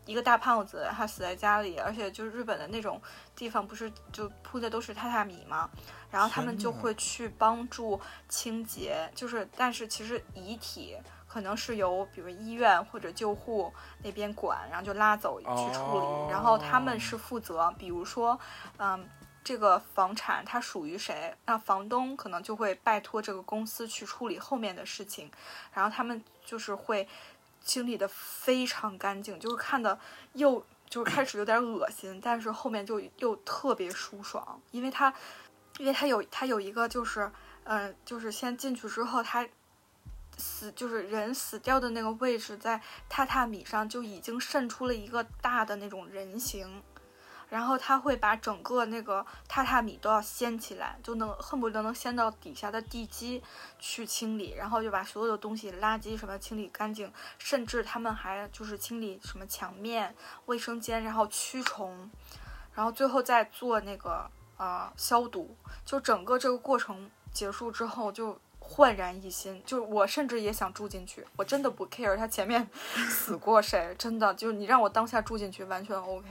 [0.07, 2.99] 一个大胖子，他死在家里，而且就是日本的那种
[3.35, 5.69] 地方，不是就铺的都是榻榻米吗？
[6.11, 10.97] 然后他们就会去帮助清洁，就是但是其实遗体
[11.29, 13.71] 可能是由比如医院或者救护
[14.03, 18.39] 那边管，然后就拉走去处理，然后他们是负责，比如说，
[18.79, 19.07] 嗯。
[19.47, 21.33] 这个房产它属于谁？
[21.45, 25.31] 那房东可能就会拜托这个公司去处理后面的事情，
[25.73, 27.07] 然后他们就是会
[27.67, 29.99] 清理的非常干净，就是看的
[30.33, 35.13] 又就是开始有点恶心，但是后面就又特别舒爽，因为它，
[35.79, 37.31] 因为它有它有一个就是，
[37.65, 39.47] 嗯，就是先进去之后，它
[40.39, 46.83] 死就是人死掉的那个位置，在榻榻米上就已经渗出了一个大的那种人形。
[47.49, 53.43] 然后他会把整个那个榻榻米都要掀起来，就能恨不得能掀到底下的地基
[53.79, 60.15] 去清理，然后就把所有的东西、垃圾什么清理干净，甚至他们还就是清理什么墙面、
[60.47, 62.11] 卫生间，然后驱虫，
[62.75, 65.57] 然后最后再做那个呃消毒。
[65.85, 69.63] 就整个这个过程结束之后，就焕然一新。
[69.65, 72.69] 就我甚至也想住进去，我真的不 care 他前面
[73.09, 76.29] 死过谁，真的就你让我当下住进去完全 OK。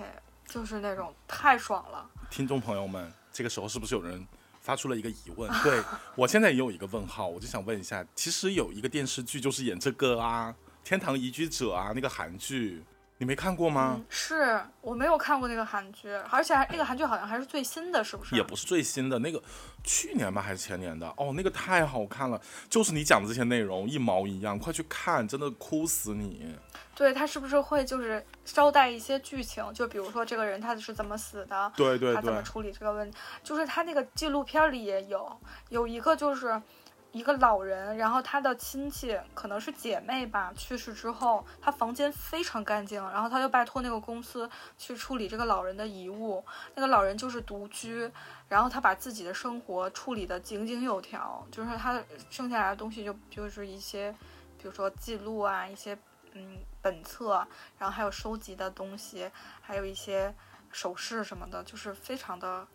[0.55, 2.09] 就是那种太爽了。
[2.29, 4.25] 听众朋友们，这个时候是不是有人
[4.61, 5.51] 发出了一个疑问？
[5.61, 5.83] 对
[6.15, 10.55] 我现在也有一个问号，我就想问一下，其实有一个电视剧就是演这个啊，
[10.87, 12.81] 《天堂移居者》啊，那个韩剧，
[13.17, 13.95] 你没看过吗？
[13.97, 18.35] 嗯，是我没有看过那个韩剧，而且还那个韩剧好像还是最新的，是不是？
[18.35, 19.41] 也不是最新的那个，
[19.83, 26.55] 去年吧还是前年的哦，那个太好看了，就是你讲的这些内容一毛一样，快去看，真的哭死你。
[26.93, 29.63] 对他是不是会就是捎带一些剧情？
[29.73, 33.17] 就比如说这个人他是怎么死的，对对对，他怎么处理这个问题？
[33.43, 36.61] 就是他那个纪录片里也有，有一个就是
[37.15, 46.43] 一个老人，然后他的亲戚可能是姐妹吧，去世之后，他房间非常干净，然后他就拜托那个公司去处理这个老人的遗物。
[46.75, 48.11] 那个老人就是独居，
[48.49, 54.11] 然后他把自己的生活处理得井井有条，就是他剩下来的东西就就是一些，
[54.57, 55.97] 比如说记录啊，一些。
[56.37, 57.35] 嗯，本册，
[57.79, 60.35] 然后还有收集的东西，还有一些
[60.69, 62.67] 首饰什么的，就是非常的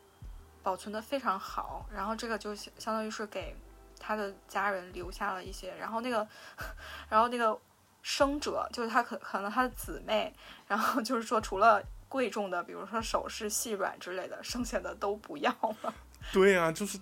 [0.63, 1.85] 保存的非常好。
[1.93, 3.55] 然后这个就相当于是给
[4.01, 5.73] 他的家人留下了一些。
[5.77, 6.27] 然后那个，
[7.09, 7.57] 然后那个
[8.03, 10.35] 生者就是他可可能他的姊妹，
[10.67, 15.95] 然后就是说除了贵重的，比如说首饰、细软之类的，剩下的都不要了。
[16.33, 16.99] 对呀、啊，就是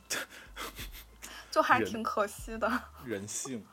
[1.51, 2.71] 就还挺可惜的。
[3.07, 3.65] 人性，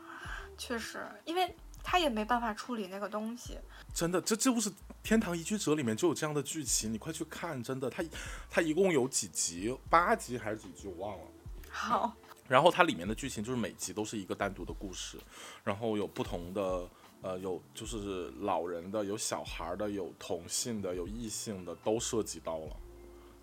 [0.57, 1.53] 确实，因为。
[1.88, 3.59] 他也没办法处理那个东西，
[3.93, 4.71] 真的，这这不是
[5.03, 8.03] 《天堂移居者》里面就有这样的剧情，你快去看，真的，它
[8.49, 11.23] 它一共有几集，八集还是几集，我忘了。
[11.69, 12.15] 好，
[12.48, 15.18] 然后它里面的剧情就是每集都是一个单独的故事，
[15.64, 16.89] 然后有不同的，
[17.22, 22.76] 呃，有就是老人的，有小孩的，有同性的，有异性的，都涉及到了。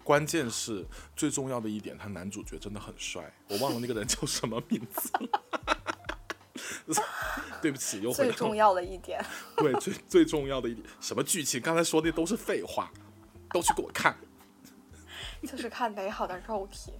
[0.05, 0.85] 关键是
[1.15, 5.11] 最重要的一点，他男主角真的很帅，我忘了那个人叫什么名字。
[7.61, 9.25] 对不起，又最重要的一点。
[9.57, 11.61] 对，最最重要的一点，什么剧情？
[11.61, 12.91] 刚才说的都是废话，
[13.51, 14.17] 都去给我看。
[15.43, 16.93] 就是看美好的肉体。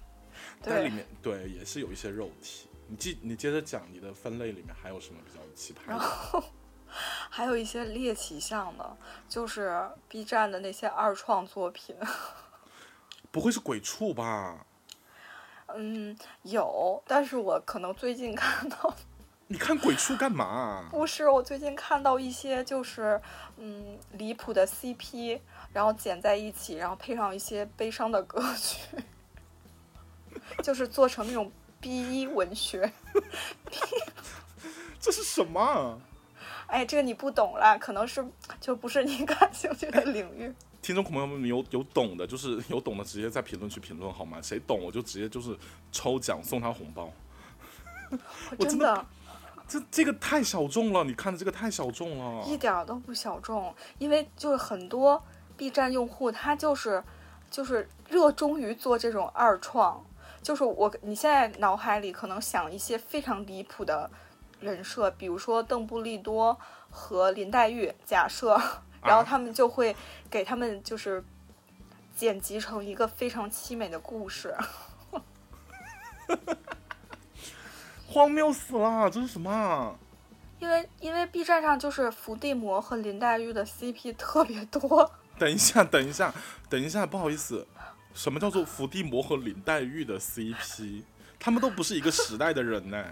[0.63, 2.67] 对，但里面对也是有一些肉体。
[2.87, 5.91] 你继你接着讲你的分类里面还有什么比较奇葩的？
[5.91, 6.43] 然后
[7.29, 8.97] 还有一些猎奇向的，
[9.27, 11.95] 就是 B 站的那些二创作品。
[13.31, 14.65] 不会是鬼畜吧？
[15.75, 18.95] 嗯，有，但是我可能最近看到，
[19.47, 20.87] 你看鬼畜干嘛？
[20.91, 23.19] 不是我最近看到一些就是
[23.57, 25.39] 嗯离谱的 CP，
[25.71, 29.03] 然后剪在一起，然后配上一些悲伤的歌曲，
[30.61, 32.91] 就是做成那种 B 文学。
[34.99, 35.99] 这是什么？
[36.67, 38.25] 哎，这个你不懂啦，可能是
[38.59, 40.53] 就不是你感兴趣的领域。
[40.81, 44.39] 听众朋友们有有懂的，就是有懂的，直接在评论区评论好吗？
[44.41, 45.57] 谁懂我就直接就是
[45.91, 47.09] 抽奖送他红包。
[48.57, 49.05] 我真的，
[49.67, 55.23] 这这个太小众了，你看的这个太小众了，一点都不小众，因为就是很多
[55.55, 57.03] B 站用户他就是
[57.49, 60.03] 就是热衷于做这种二创，
[60.43, 64.09] 就是我你现在脑海里可能想一些非常离谱的
[64.59, 68.61] 人设，比如说邓布利多和林黛玉，假设，
[69.01, 69.95] 然后他们就会
[70.29, 71.23] 给他们就是
[72.15, 74.53] 剪辑成一个非常凄美的故事。
[78.07, 79.97] 荒谬死了，这是什么？
[80.59, 85.11] 因为因为 B 站上就是伏地魔和林黛玉的 CP 特别多。
[85.39, 86.33] 等一下，等一下，
[86.69, 87.67] 等一下，不好意思，
[88.13, 91.03] 什么叫做伏地魔和林黛玉的 CP？
[91.39, 93.03] 他们都不是一个时代的人呢。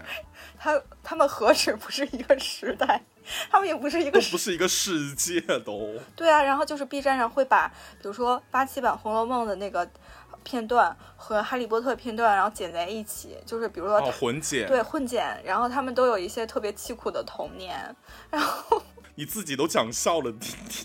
[0.58, 3.02] 他他们何止不是一个时代，
[3.50, 5.94] 他们也不是一个，不是一个世界都。
[6.16, 7.68] 对啊，然后就是 B 站上会把，
[8.00, 9.88] 比如说八七版《红楼梦》的那个。
[10.44, 17.94] 片段和《哈利波特》片段，然后剪在一起，就是比如说哦混剪，对混剪，然后他们都有一些特别凄苦的童年，
[18.28, 18.82] 然后
[19.14, 20.32] 你自己都讲笑了，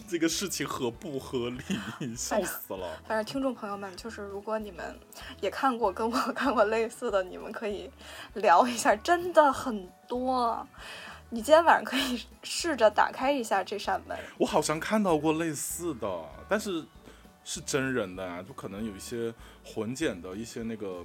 [0.07, 2.15] 这个事情合不合理？
[2.15, 2.99] 笑死了。
[3.07, 4.99] 反正听众朋友们，就是如果你们
[5.41, 7.89] 也看过跟我 看过类似的，你们可以
[8.33, 10.67] 聊一下，真的很多。
[11.29, 14.17] 你今天晚上可以试着打开一下这扇门。
[14.37, 16.85] 我好像看到过类似的，但是。
[17.49, 21.01] 是真人的啊，就可能有一些混剪的一些那个，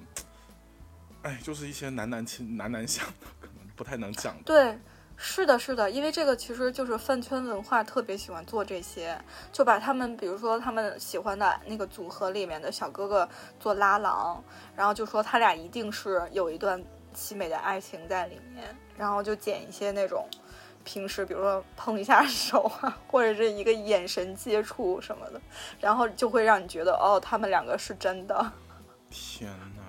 [1.23, 4.35] 哎，就是一些男男亲男男相的，可能不太能讲。
[4.45, 4.77] 对，
[5.17, 9.17] 是的，是的，因为这个其实就是饭圈文化特别喜欢做这些，
[9.53, 13.29] 就把他们，比如说他们喜欢的那个组合里面的小哥哥
[13.61, 14.43] 做拉郎，
[14.75, 16.83] 然后就说他俩一定是有一段
[17.15, 20.27] 凄美的爱情在里面，然后就剪一些那种。
[20.85, 25.41] 平时比如说碰一下手啊，或者是一个眼神接触什么的，
[25.81, 28.53] 然后就会让你觉得哦，他们两个是真的。
[29.09, 29.83] 天哪，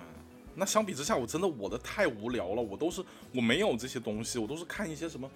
[0.56, 2.62] 那相比之下，我真的我的太无聊了。
[2.62, 5.30] 我都是我没有这些东西，我都是看一些什么。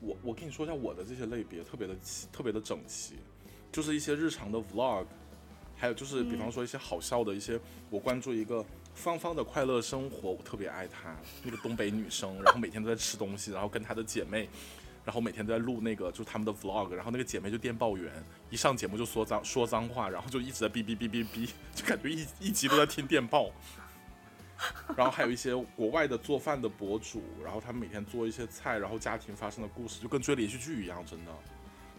[0.00, 1.94] 我我跟你说一下我的这些类别，特别的
[2.32, 3.14] 特别的整齐，
[3.70, 5.04] 就是一些日常的 vlog，
[5.76, 7.58] 还有就是比方说一些好笑的一些。
[7.90, 14.48] 我关注一个芳芳的快乐生活，我特别爱她，那个东北女生，然后每天都在吃东西，然后跟她的姐妹。
[15.04, 18.08] 然后每天都在录那个，就是他们的 vlog，然后那个姐妹就电报员，
[18.50, 23.50] 一上节目就说脏说脏话，然后就一直在哔哔哔哔哔，就感觉一一集都在听电报。
[24.96, 31.32] 然后还有一些国外的做饭的博主，然后他们每天做一些菜，然后家庭发生的故事，就跟追连续剧一样，真的。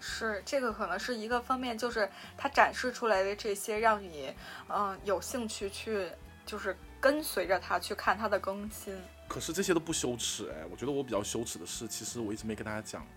[0.05, 4.33] 是这个可能是一个方面，就是他展示出来的这些，让你
[4.67, 6.09] 嗯有兴趣去，
[6.45, 8.93] 就是跟随着他去看他的更新。
[9.29, 13.07] 可是这些都不羞耻哎，我觉得我比较羞耻的是，其实我一直没跟大家讲，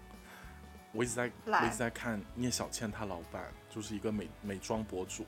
[0.93, 5.27] 我一直在我一直在看聂小倩她老板，就是一个美美妆博主，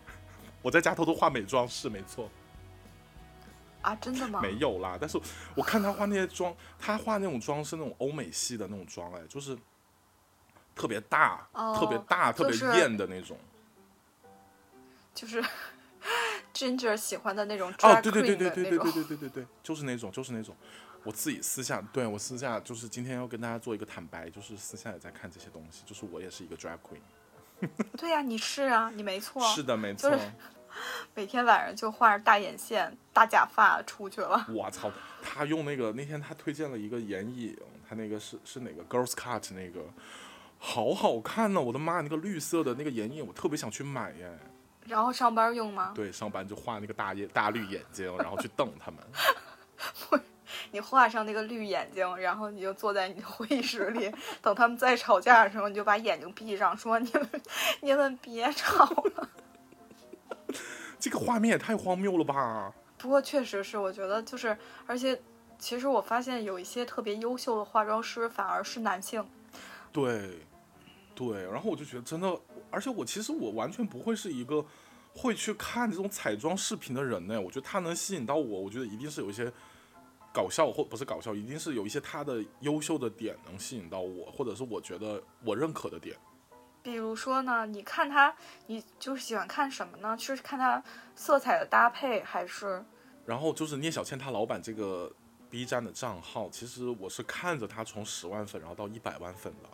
[0.62, 2.30] 我在家偷偷画美妆是没错。
[3.86, 4.40] 啊，真的吗？
[4.42, 5.16] 没有啦，但是
[5.54, 9.56] 我看他画那些妆，他画那种妆是那种欧美系的那种妆哎，就是
[10.74, 13.38] 特别大、特别大、特别艳的那种，
[15.14, 15.42] 就是。
[16.54, 20.56] Ginger 喜欢的那种哦，对对对对对对对对对对对，就是那种就是那种，
[21.02, 27.68] 我自己私下对我私下就是今天要跟大家做一个坦白，就是私下也在看这些东西，就是我也是一个 drag queen。
[27.98, 30.10] 对呀，你是啊，你没错，是的没错，
[31.14, 34.46] 每天晚上就画着大眼线、大假发出去了。
[34.50, 34.90] 我操，
[35.22, 37.56] 他用那个那天他推荐了一个眼影，
[37.88, 39.80] 他那个是是哪个 Girls Cut 那个，
[40.58, 41.60] 好好看呢！
[41.60, 44.38] 我的妈，那个绿色的那个眼影，我特别想去买耶。
[44.86, 45.92] 然后上班用吗？
[45.94, 49.00] 对，上班就画那个大眼大绿眼睛，然后去瞪他们。
[50.08, 50.18] 不，
[50.70, 57.28] 你画上那个绿眼睛，然后你就坐在你的会议室里，等他们再吵架的时候，你就把眼睛闭上，说：“你们，
[57.80, 59.28] 你们别吵了。”
[60.98, 62.72] 这个画面也太荒谬了吧！
[62.98, 65.20] 不过确实是，我觉得就是，而且
[65.58, 69.24] 其实我发现有一些特别优秀的化妆师反而是男性。
[69.92, 70.38] 对，
[71.14, 72.38] 对，然后我就觉得真的。
[72.70, 74.64] 而且我其实我完全不会是一个
[75.14, 79.50] 会去看这种彩妆视频的人呢，我觉得他能吸引到我，我觉得一定是有一些
[80.32, 86.16] 搞笑或不是搞笑，一定是有一些他的优秀的点能吸引到我，或者是我觉得我认可的点。
[86.86, 88.32] 比如说呢，你看他，
[88.68, 90.16] 你就是喜欢看什么呢？
[90.16, 90.80] 是看他
[91.16, 92.84] 色彩的搭配，还是？
[93.24, 95.12] 然后就是聂小倩她老板这个
[95.50, 99.68] B 站的账号，其实我是看着他从十万粉，然后到一百万粉的。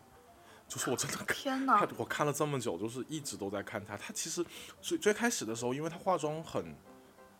[0.67, 1.87] 就是我真的天哪！
[1.99, 3.95] 我看了这么久，就是一直都在看他。
[3.95, 4.43] 他其实
[4.81, 6.75] 最最开始的时候，因为他化妆很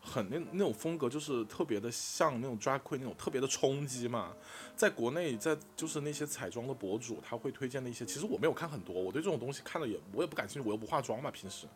[0.03, 4.35] 很那那种风格，就是特别的像那种 drag queen 那种特别的冲击嘛。
[4.75, 8.95] 在国内，在就是那些彩妆的博主，他会推荐的一些，其实我没有看很多。
[8.95, 11.67] 我对这种东西看了也我也不感兴趣，我又不化妆嘛，平时。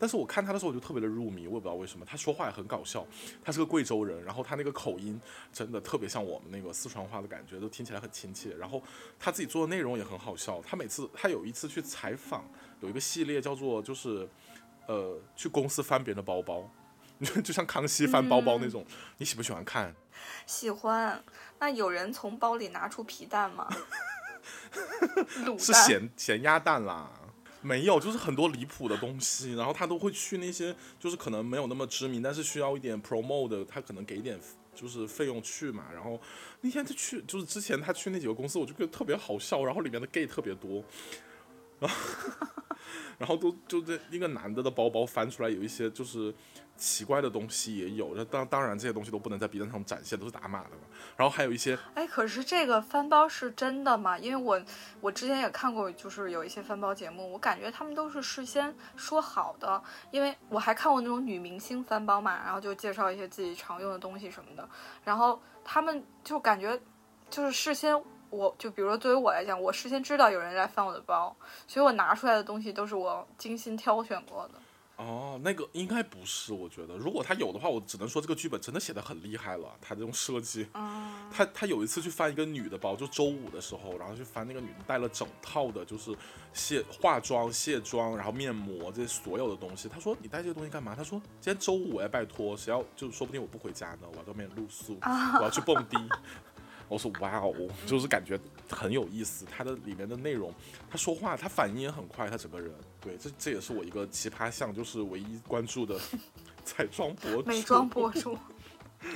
[0.00, 2.06] 但是我看他的时候，我就特别的入迷，我也不知道为什么。
[2.06, 3.04] 他说话也很搞笑，
[3.44, 5.20] 他是个贵州人，然后他那个口音
[5.52, 8.54] 真的特别像我们那个四川话的感觉，都听起来很亲切。
[8.54, 8.80] 然后
[9.18, 10.62] 他自己做的内容也很好笑。
[10.62, 12.48] 他每次他有一次去采访，
[12.80, 14.28] 有一个系列叫做就是，
[14.86, 16.70] 呃，去公司翻别人的包包，
[17.42, 18.84] 就像康熙翻包包那种。
[19.18, 19.94] 你喜不喜欢看？
[20.46, 21.22] 喜欢。
[21.60, 23.68] 那有人从包里拿出皮蛋吗？
[25.58, 27.10] 是咸咸鸭蛋啦。
[27.60, 34.38] 没有，就是很多离谱的东西，然后他都会去那些，就是可能没有那么知名，但是需要一点 promo 的，他可能给一点
[34.74, 35.84] 就是费用去嘛。
[35.92, 36.20] 然后
[36.60, 40.84] 那天他去，就是之前他去那几个公司，我就觉得特别好笑，然后里面的 gay 特别多，
[41.80, 41.96] 然后
[43.18, 46.32] 然后都就这一个男的的包包翻出来，有一些就是。
[46.78, 50.82] 奇怪的东西也有，那当当然这些东西都不能在 B 站上展现，都是打码的嘛。
[51.16, 54.16] 然后还有一些，哎，可是这个翻包是真的吗？
[54.16, 54.64] 因为我
[55.00, 59.82] 我之前也看过，就是有一些翻包节目，我感觉他们都是事先说好的。
[60.12, 64.68] 因为我还看过那种女明星翻包嘛，然后就介绍一些自己常用的东西什么的，
[65.04, 66.80] 然后他们就感觉
[67.28, 68.00] 就是事先，
[68.30, 74.54] 我就比如说作为我来讲，我事先知道有人来翻我的包，所以我拿出来的东西都是我精心挑选过的。
[74.98, 79.72] 哦，那个应该不是，我觉得，如果他有的话，我只能说这个剧本真的写的很厉害了。
[79.80, 80.66] 他这种设计，
[81.30, 86.12] 他他有一次去翻一个女的包，就周五的时候，然后去翻那个女的带了整套的，就是
[86.52, 89.88] 卸化妆、卸妆，然后面膜这些所有的东西。
[89.88, 94.98] 他说：“你带这些东西干嘛？”他说：“今天周五哎，拜托，谁要就说不定我不回家呢，我要外面露宿，
[95.38, 95.96] 我要去蹦迪。
[96.88, 97.54] ”我说哇哦，
[97.86, 99.44] 就是感觉很有意思。
[99.44, 100.52] 他的里面的内容，
[100.90, 105.98] 他说话，他反应也很快，他整个人，对，这这也是我一个奇葩项，就是唯一关注的
[106.64, 107.48] 彩妆博主。
[107.48, 108.36] 美妆博主，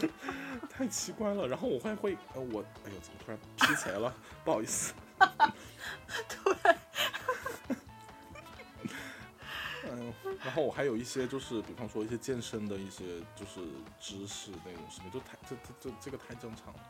[0.71, 1.47] 太奇怪了。
[1.49, 4.15] 然后我会会，呃，我，哎呦，怎么突然劈柴了？
[4.45, 4.95] 不好意思。
[6.29, 6.79] 突然。
[9.91, 10.13] 嗯，
[10.45, 13.61] 然后我还有一些，就是比方说一些健身的一些，就是
[14.01, 16.81] 知识那种什么，就太这这这这个太正常了。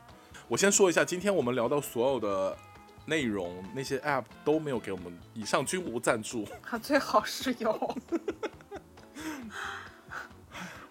[0.47, 2.57] 我先说一下，今天我们聊到所有的
[3.05, 6.47] 内容，那些 App 都没有给我们，以上均无赞助。
[6.61, 7.97] 它最好是有。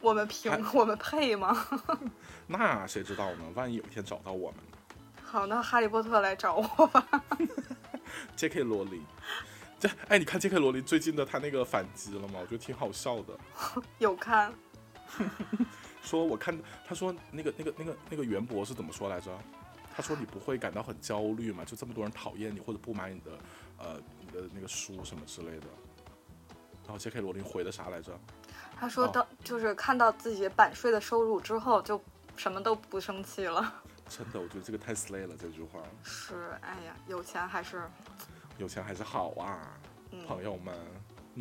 [0.01, 1.57] 我们凭我们配吗？
[2.49, 3.45] 那谁知道呢？
[3.55, 4.61] 万一有一天找到我们。
[5.25, 7.25] 好，那哈利波特来找我吧。
[8.37, 8.63] J.K.
[8.63, 9.03] 罗琳，
[9.79, 10.59] 这哎，你看 J.K.
[10.59, 12.41] 罗琳最近的他那个反击了吗？
[12.41, 13.39] 我觉得挺好笑的。
[13.99, 14.53] 有看。
[16.03, 19.31] 说我看他说那个那个那个那个袁博是怎么说来着？
[19.95, 21.65] 他说你不会感到很焦虑吗？
[21.65, 23.31] 就这么多人讨厌你或者不买你的
[23.79, 25.67] 呃你的那个书什么之类的。
[26.85, 27.21] 然后 J.K.
[27.21, 28.19] 罗琳回的啥来着？
[28.77, 32.03] 他说当就是看到自己版税的收入之后就
[32.37, 33.73] 什么都不生气了。
[34.09, 35.81] 真的，我觉得这个太 slay 了这句话。
[36.03, 37.83] 是，哎呀，有钱还是
[38.59, 39.79] 有钱还是好啊，
[40.27, 40.75] 朋友们，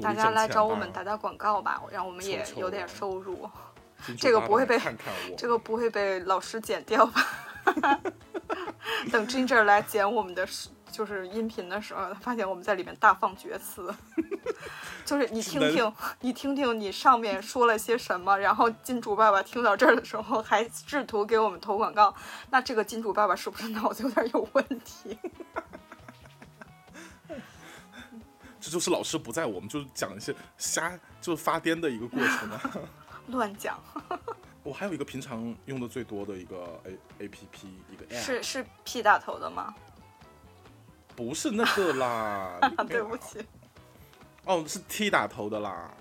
[0.02, 3.50] 大家来找我们打打广告吧，让我们也有点收入。
[4.18, 4.80] 这个不会被
[5.38, 7.26] 这个不会被老师剪掉吧？
[9.12, 10.48] 等 Ginger 来剪我们的
[10.92, 13.94] 就是音频的时候，他发现我们在里面大放厥词，
[15.06, 22.14] 就是你听听，你听听你上面说了些什么，然后金主爸爸听到这儿的时候还试图给我们投广告，
[22.50, 25.18] 那这个金主爸爸是不是脑子有点有问题？
[28.60, 32.62] 这就是老师不在，我们就讲一些瞎就是发癫的一个过程啊。
[33.28, 33.80] 乱讲，
[34.64, 39.74] 我还有一个平常用的最多的一个 A A P P 一个 App，是是 P 打头的吗？
[41.16, 43.46] 不是那个啦， 对不起。
[44.46, 45.92] 哦，是 T 打头的啦，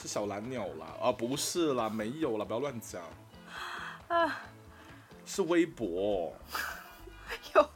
[0.00, 3.02] 是小蓝鸟啦，啊，不是啦，没有啦，不要乱讲。
[4.08, 4.40] 啊，
[5.24, 6.32] 是微博。
[7.54, 7.70] 有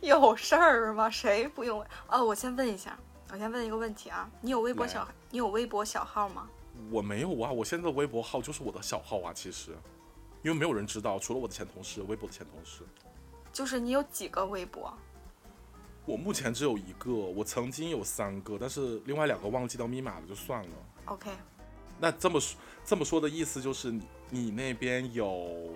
[0.00, 1.08] 有事儿吗？
[1.10, 1.84] 谁不用？
[2.08, 2.96] 哦，我先问一下，
[3.32, 6.48] 我先问一个问题啊，你有微博小你有微博小号吗？
[6.90, 9.72] 我没有啊，我现在的微博号就是我的小号啊，其实，
[10.42, 12.82] 因为没有人知道，除了我的前同事，微博的前同事。
[13.52, 14.92] 就是你有几个微博？
[16.04, 20.68] 我目前只有一个，我曾经有三个，但是另外两个忘记掉密码了，就算了。
[21.06, 21.30] OK。
[21.98, 25.72] 那这么说这么说的意思就是你你那边有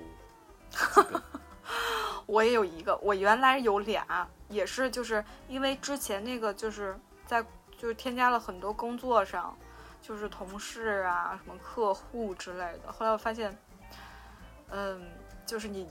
[2.27, 6.97] 我也有一个，我原来有俩，也是就是因为之前那个就是
[7.27, 7.43] 在
[7.79, 9.57] 就是添加了很多工作上，
[10.01, 12.93] 就是同事啊、什么客户之类的。
[12.93, 13.57] 后来我发现，
[14.71, 15.11] 嗯，
[15.47, 15.89] 就是你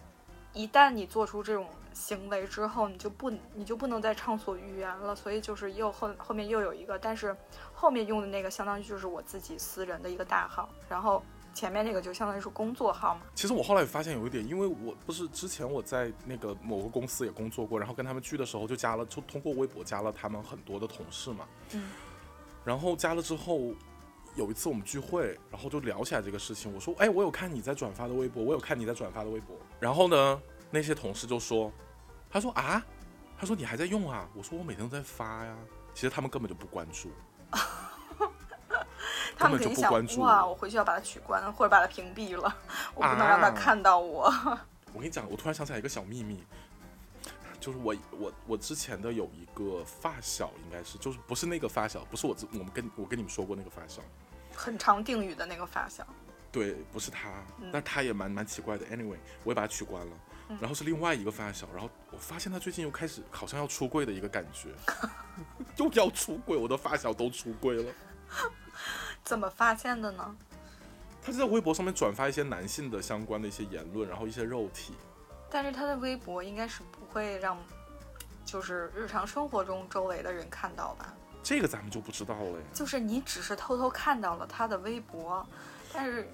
[0.53, 5.16] 一旦你做出这种行为之后，你就不你就不能再畅所欲言了。
[5.16, 7.36] 所以就是又后后面又有一个，但是
[7.74, 11.24] 后面用的那个相当于就是我自己私人的一个大号，然后。
[11.51, 13.22] 前面那个就相当于是工作号嘛。
[13.34, 21.45] 其实我后来也发现有一点，因为我不是之前我在那个某个公司也工作过，然后跟他们聚的时候就加了，就通过微博加了他们很多的同事嘛。
[21.74, 21.89] 嗯。
[22.64, 23.74] 然后加了之后，
[24.36, 26.73] 有一次我们聚会，然后就聊起来这个事情。
[26.73, 31.71] 我说：“哎，我有看你在转发的微博，我有看你在转发的微博。”然后呢，那些同事就说
[32.30, 32.84] ：“他说啊，
[33.38, 35.55] 他说你还在用啊？”我说：“我每天都在发呀。”
[35.93, 37.11] 其实他们 根本就不关注。
[39.38, 42.53] 他们肯定想哇，我回去要把它取关，或者把它屏蔽了，
[42.93, 44.23] 我不能让他看到我。
[44.93, 46.43] 我跟你讲，我突然想起来一个小秘密，
[47.60, 54.01] 就是我我我之前的有一个发小，应该是就是不是那个发小，不是我我们跟我跟你们说过那个发小，
[54.55, 56.05] 很长定语的那个发小。
[56.51, 58.86] 对，不是他，但他也蛮蛮奇怪的。
[58.88, 60.14] Anyway，我也把他取关了。
[60.60, 64.70] 然后是另外一个发小，然后我发现他最近又开始好像要出柜的一个感觉，
[65.78, 67.93] 又要出柜，我的发小都出柜了。
[69.24, 70.36] 怎么发现的呢？
[71.22, 74.93] 他就在微博上面转发一些男性的相关的一些言论，然后一些肉体。
[75.50, 77.58] 但是他的微博应该是不会让，
[78.45, 81.14] 就是日常生活中周围的人看到吧？
[81.41, 82.66] 这个咱们就不知道了呀。
[82.74, 85.45] 就是你只是偷偷看到了他的微博，
[85.93, 86.30] 但是，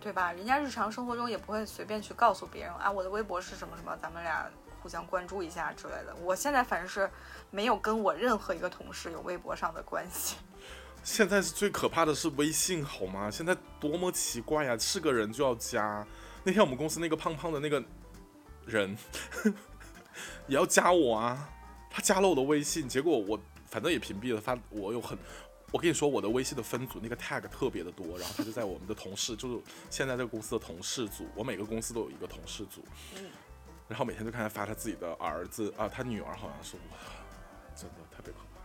[0.00, 0.32] 对吧？
[0.32, 4.50] 人家日常生活中也不会随便去告诉别人啊，我的微博是什么什么，咱们俩
[4.82, 6.14] 互相关注一下之类的。
[6.22, 7.10] 我现在反正是
[7.50, 10.36] 没有跟我任何一个同事有微博上的关系。
[11.04, 13.30] 现在是最可怕的是微信，好吗？
[13.30, 14.76] 现在多么奇怪呀！
[14.76, 16.04] 是个人就要加。
[16.42, 17.80] 那天我们公司那个胖胖的那个
[18.66, 18.96] 人
[20.46, 21.48] 也要加我啊，
[21.90, 24.40] 他加了我的微信，结果我反正也屏蔽了。
[24.40, 25.16] 发我有很，
[25.72, 32.84] 我跟你说，我的微信的分组那个 tag 特别的多，然后他就在我们的同事，就是现在这个公司的同事组，我每个公司都有一个同事组，
[33.88, 36.98] 然后每天就看他发他自己的儿子啊，他女儿好像是，哇，
[37.74, 38.62] 真的特别可怕。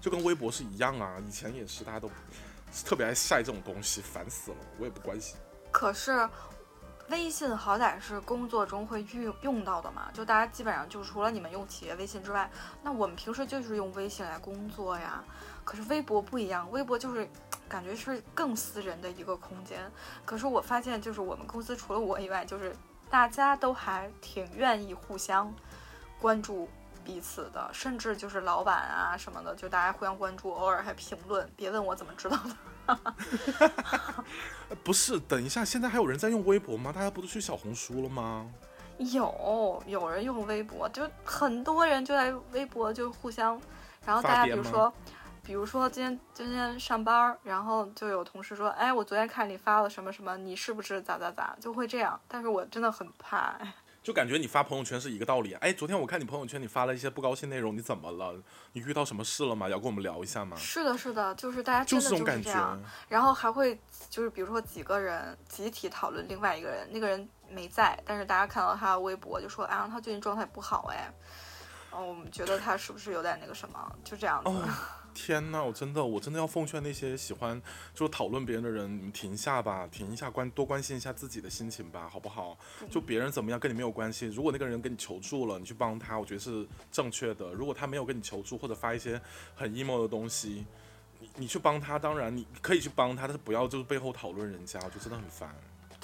[0.00, 2.10] 就跟微博是一样啊，以前也是，大家都
[2.84, 4.56] 特别爱晒这种东西，烦死了。
[4.78, 5.36] 我也不关心。
[5.72, 6.28] 可是
[7.10, 12.50] 微信好歹是工作中会用用到的嘛，就大家基本上就除了你们用企业微信之外，
[12.82, 15.22] 那我们平时就是用微信来工作呀。
[15.64, 17.28] 可是微博不一样，微博就是
[17.68, 19.80] 感觉是更私人的一个空间。
[20.24, 22.74] 可是我发现，就是我们公司除了我以外，就是
[23.10, 25.52] 大家都还挺愿意互相
[26.20, 26.68] 关注。
[27.04, 31.48] 彼此的，甚至就是老板啊什么的，就大家互相关注，偶尔还评论。
[31.54, 32.36] 别问我怎么知道
[32.86, 33.14] 的。
[34.82, 36.90] 不是，等一下，现在还有人在用微博吗？
[36.92, 38.50] 大家不都去小红书了吗？
[38.98, 43.60] 有，有人用微博，就很多人就在微博就互相，
[44.06, 44.92] 然后大家比如说，
[45.42, 52.20] 比如说今天今天上班，然后就有同事说，哎，我昨天看你发了什么什么，你是不是咋咋咋，就会这样。
[52.28, 53.56] 但是我真的很怕。
[54.04, 55.54] 就感觉你发朋友圈是一个道理。
[55.54, 58.38] 哎，昨天我看你朋友圈，你发了一些不高兴内容，你怎么了？
[58.74, 59.66] 你遇到什么事了吗？
[59.66, 60.54] 要跟我们聊一下吗？
[60.58, 62.78] 是的，是的，就是大家真的就是这种感觉。
[63.08, 63.80] 然后还会
[64.10, 71.10] 就是比如说几个人集体讨论另外一个人，那个人没在，但是大家看到他的微博就说，啊，他最近状态不好，哎，
[71.92, 73.96] 嗯，我们觉得他是不是有点那个什么？
[74.04, 74.50] 就这样子。
[75.14, 77.60] 天呐，我真的，我真的要奉劝那些喜欢
[77.94, 82.58] 就讨论别人的人，你们停下吧，停一下关，多关心一下自己的心情吧，好不好？
[82.90, 84.26] 就别人怎么样跟你没有关系。
[84.26, 87.52] 如果那个人跟你求助了，你去帮他，我觉得是正确的。
[87.52, 89.20] 如果他没有跟你求助或者发一些
[89.54, 90.66] 很 emo 的东西，
[91.20, 95.54] 你你去帮他，当然你可以去帮他，但是不要就是背后讨论人家，我觉得真的很烦。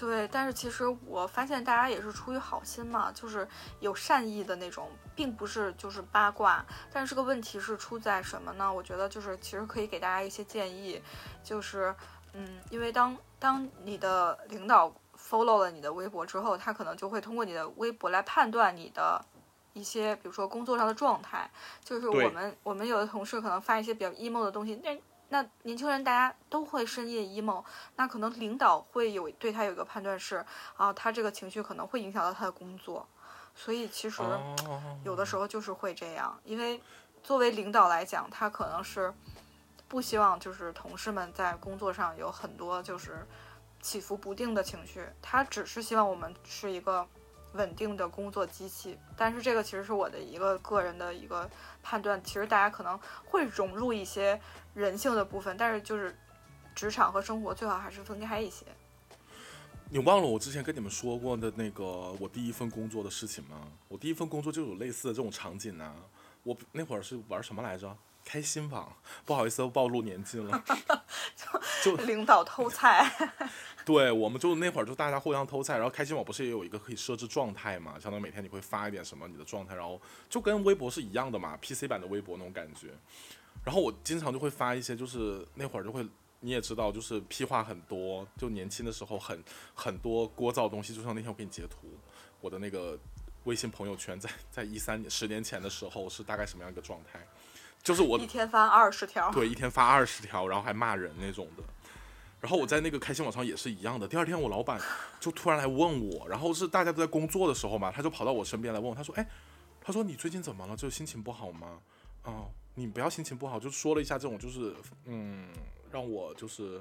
[0.01, 3.46] 对，但是其实我发现大家也是出于好心嘛，就是
[3.80, 6.64] 有善意的那种，并不是就是八卦。
[6.90, 8.72] 但是这个问题是出在什么呢？
[8.72, 11.03] 我觉得就是其实可以给大家一些建议，
[11.44, 11.94] 就是
[12.32, 19.22] 嗯，因为当当你的领导 follow 了你的微博之后，他可能就会通过你的微博来判断你的
[19.74, 21.51] 一些，比如说工作上的状态。
[21.84, 24.98] 就是我们我们有的同事可能发一些比较 emo 的东西，那。
[25.30, 27.64] 那年轻人大家都会深夜 emo，
[27.96, 30.44] 那可能领导会有对他有一个判断是
[30.76, 33.08] 啊，他这个情绪可能会影响到他的工作，
[33.54, 34.22] 所以其实
[35.04, 36.80] 有的时候就是会这样，因为
[37.22, 39.14] 作为领导来讲，他可能是
[39.86, 43.24] 不希望就是同事们在工作上有很多就是
[43.80, 47.06] 起伏不定的情绪，他只是希望我们是一个
[47.52, 48.98] 稳定的工作机器。
[49.16, 51.48] 但是这个其实是我的一个个人的一个
[51.82, 54.40] 判断，其实大家可能会融入一些。
[54.72, 56.16] 人性的部分，但是就是
[56.76, 58.64] 职场和生活最好还是分开一些。
[59.88, 61.84] 你忘了我之前跟你们说过的那个
[62.20, 63.66] 我第一份工作的事情吗？
[63.88, 65.92] 我第一份工作就有类似的这种场景呢。
[66.44, 67.94] 我那会儿是玩什么来着？
[68.30, 70.62] 开心网， 不好意思，暴露年纪了。
[71.82, 73.10] 就领导偷菜。
[73.84, 77.98] 对，我们就那会儿就大家互相偷菜，然后开心网不是也有一个可以设置状态嘛？
[77.98, 82.88] 相当于每天你会发一点什么你的状态，然后就跟微博是一样的嘛，PC 版的微博那种感觉。
[83.64, 86.06] 然后我经常就会发一些，就是那会儿就会。
[86.42, 90.94] 你也知道，就是屁话很多，就年轻的时候很很多聒噪东西。
[90.94, 91.86] 就像那天我给你截图，
[92.40, 92.98] 我的那个
[93.44, 97.20] 微信朋友圈，在在一三年十年前的时候是大概什么样一个状态？
[97.82, 101.62] 就是我一天发二十条，对，一天发二十条，然后还骂人那种的。
[102.40, 104.08] 然后我在那个开心网上也是一样的。
[104.08, 104.80] 第二天我老板
[105.18, 109.26] 就突然来问我，然后是大家都在工作的时候嘛，他就跑到我身边来问我，他说：“哎，
[109.80, 110.76] 他说你最近怎么了？
[110.76, 111.78] 就心情不好吗？
[112.22, 114.74] 啊，你不要心情不好。”就说了一下这种，就是
[115.04, 115.48] 嗯。
[115.92, 116.80] 让我就是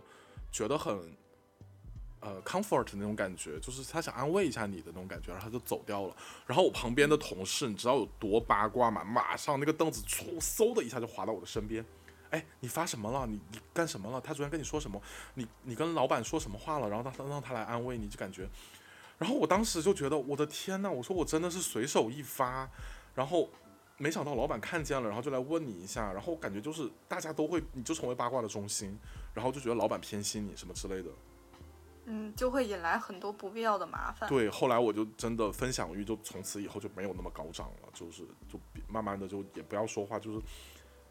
[0.51, 0.95] 觉得很
[2.21, 6.15] 呃 comfort 那种感觉，就是他想安慰一下你的那种感觉，然后他就走掉了。
[6.45, 9.03] 然后我旁边的同事，你知道有多八卦吗？
[9.03, 11.85] 马上那个凳子嗖嗖的一下就滑到我的身边。
[12.29, 13.25] 哎，你发什么了？
[13.25, 14.21] 你你干什么了？
[14.21, 15.01] 他昨天跟你说什么？
[15.33, 16.89] 你你跟老板说什么话了？
[16.89, 18.47] 然后他让他来安慰你，就感觉。
[19.17, 22.69] 然后我当时就觉得我的天呐，我说我真的是随手一发，
[23.15, 23.49] 然后。
[24.01, 28.97] 没想到老板看见了，然后就来问你一下，然后感觉就是大家都会，你就成为八卦的中心，
[29.33, 31.09] 然后就觉得老板偏心你什么之类的，
[32.11, 34.27] 嗯，就会引来很多不必要的麻烦。
[34.27, 40.41] 对，后来我就真的分享欲就从此以后就没有那么高涨了，就是就慢慢的就也不要说话，就是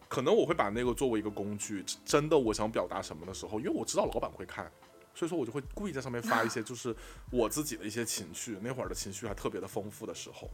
[0.09, 4.69] 可能我会把那个作为一个工具，真的我想表达什么的时候，因为我知道老板会看，
[5.15, 6.93] 所以说我就会故意在上面发一些 就是
[7.31, 10.51] 我自己的一些情绪，那会儿的情绪还特别的丰富的时候。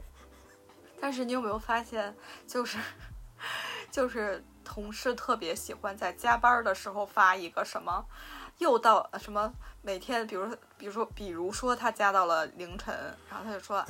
[1.01, 2.15] 但是你有没有发现，
[2.47, 2.77] 就是，
[3.91, 8.05] 就是同事特别喜欢在加班的时候发一个什么，
[8.59, 9.53] 又到什么
[9.83, 10.47] 每天，比如
[10.79, 12.95] 比如说比如说他加到了凌晨，
[13.31, 13.85] 然后他就说，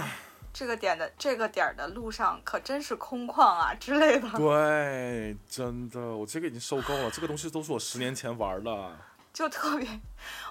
[0.53, 4.29] 这个点的这个点的路上可真是空旷啊 之类的。
[4.37, 8.97] 对，真的，我这个已经受够了，这个东西都是我十年前玩的，
[9.33, 10.01] 就特别，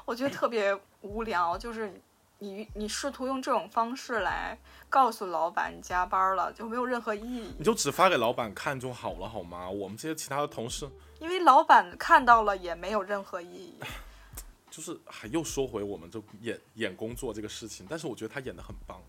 [0.05, 2.01] 我觉得特别无聊，就是
[2.43, 4.57] 你你试图用这种方式来。
[4.89, 9.67] 告诉老板你加班了就没有任何意义，你就只发给老板看就好了，好吗？
[9.67, 10.87] 我们这些其他的同事，
[11.19, 13.79] 因为老板看到了也没有任何意义。
[14.69, 19.01] 就是还又说回我们这演演工作这个事情，但是我觉得他演的很棒，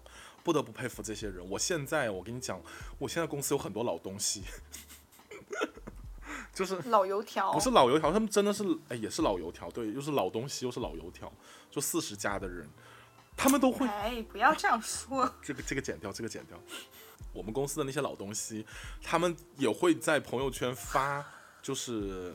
[0.43, 1.47] 不得不佩服这些人。
[1.51, 2.59] 我现在我跟你讲，
[2.99, 4.43] 我现在公司有很多老东西，
[6.55, 11.31] 就是老油条，不是老油条，他们真的是哎也是老油条，对，又是老东西又是老油条，
[11.71, 12.67] 就四十加的人。
[13.37, 15.31] 他们都会哎，不要这样说。
[15.43, 16.59] 这个这个剪掉，这个剪掉。
[17.33, 18.65] 我们公司的那些老东西，
[19.03, 21.25] 他们也会在朋友圈发，
[21.61, 22.35] 就是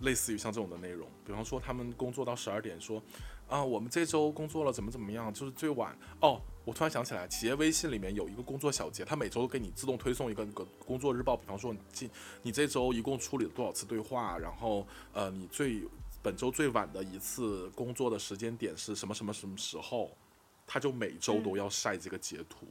[0.00, 1.08] 类似于像这种的内容。
[1.24, 3.02] 比方说，他们工作到十二点，说
[3.48, 5.96] 啊，我们这周工作了怎么怎么样，就是最晚。
[6.20, 11.34] 哦，我突然想起来，企业微信里面有一个工作小结，他每周给你自动推送一个那个工作日报。
[11.34, 12.10] 比方说，你今
[12.42, 15.82] 你这周一共处理了多少次对话，然后呃，你最。
[16.22, 20.16] 本周最晚的一次工作的时间点是什么什么什么时候？
[20.64, 22.66] 他就每周都要晒这个截图，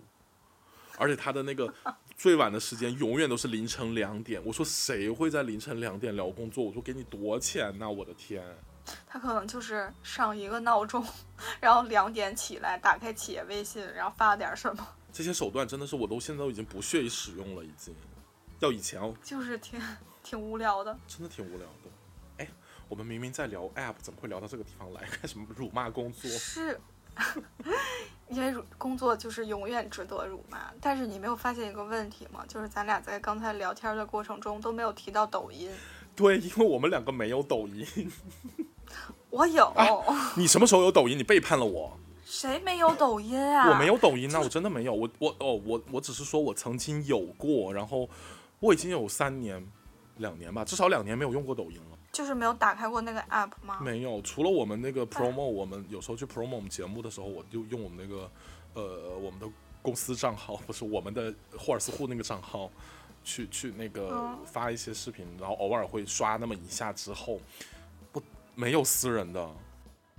[0.98, 1.72] 而且他的那个
[2.16, 4.42] 最晚的时间永远都是凌晨两点。
[4.46, 6.64] 我说谁会在凌晨两点聊工作？
[6.64, 7.88] 我说给你多钱呐！
[7.88, 8.44] 我的天！
[9.06, 11.06] 他可能就是上一个闹钟，
[11.60, 14.88] 然后两点起来打开企业微信，然后发点什么。
[15.12, 17.94] 这些手段真的是我都现在都已经不屑于使用了，已经。
[18.60, 19.80] 要以前哦，就是挺
[20.24, 21.81] 挺无聊的，真的挺无聊的。
[22.92, 25.00] 我们明明在聊 App，怎么会聊到这个地方来？
[25.22, 26.30] 干什么辱骂工作？
[26.30, 26.78] 是，
[28.28, 30.74] 因为工作就是永远值得辱骂。
[30.82, 32.44] 但是你没有发现一个问题吗？
[32.50, 35.72] 就是咱俩在刚才聊天的过程中都没有提到抖音。
[36.18, 38.12] 对，因为我们两个没有抖音。
[39.32, 39.74] 我有。
[40.36, 41.18] 你什么时候有抖音？
[41.18, 41.98] 你背叛了我。
[42.26, 43.70] 谁没有抖音啊？
[43.70, 44.94] 我没有抖音啊，我真的没有。
[44.94, 48.10] 我我哦，我我只是说我曾经有过，然后
[48.60, 49.66] 我已经有三年、
[50.18, 51.91] 两年吧，至少两年没有用过抖音了。
[52.12, 53.80] 就是没有打开过那个 app 吗？
[53.82, 58.30] 没有，除了我们那个 promo，我们有时候去 promo 我们节目的时候，我就用我们那个，
[58.74, 59.48] 呃，我们的
[59.82, 62.70] 公司账号，不是我们的霍尔斯户那个账号，
[63.24, 67.40] 去去那个发一些视频，然后偶尔会刷那么一下之后，
[68.12, 68.22] 不
[68.56, 69.50] 没有私人的，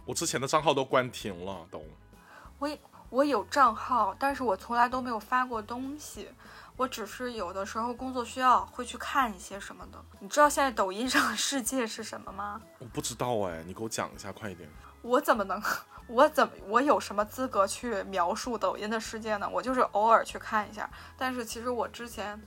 [0.07, 1.85] 我之前的账号都关停了，都。
[2.59, 2.79] 我
[3.11, 6.29] 我有账号，但是我从来都没有发过东西。
[6.77, 10.03] 我只是有的时候工作需要会去看一些什么的。
[10.21, 12.61] 你知道现在抖音上的世界是什么吗？
[12.79, 14.69] 我不知道哎，你给我讲一下，快一点。
[15.03, 15.63] 我怎么能？
[16.09, 16.53] 我怎么？
[16.67, 19.49] 我有什么资格去描述抖音的世界呢？
[19.49, 20.91] 我就是偶尔去看一下。
[21.17, 22.41] 但是其实我之前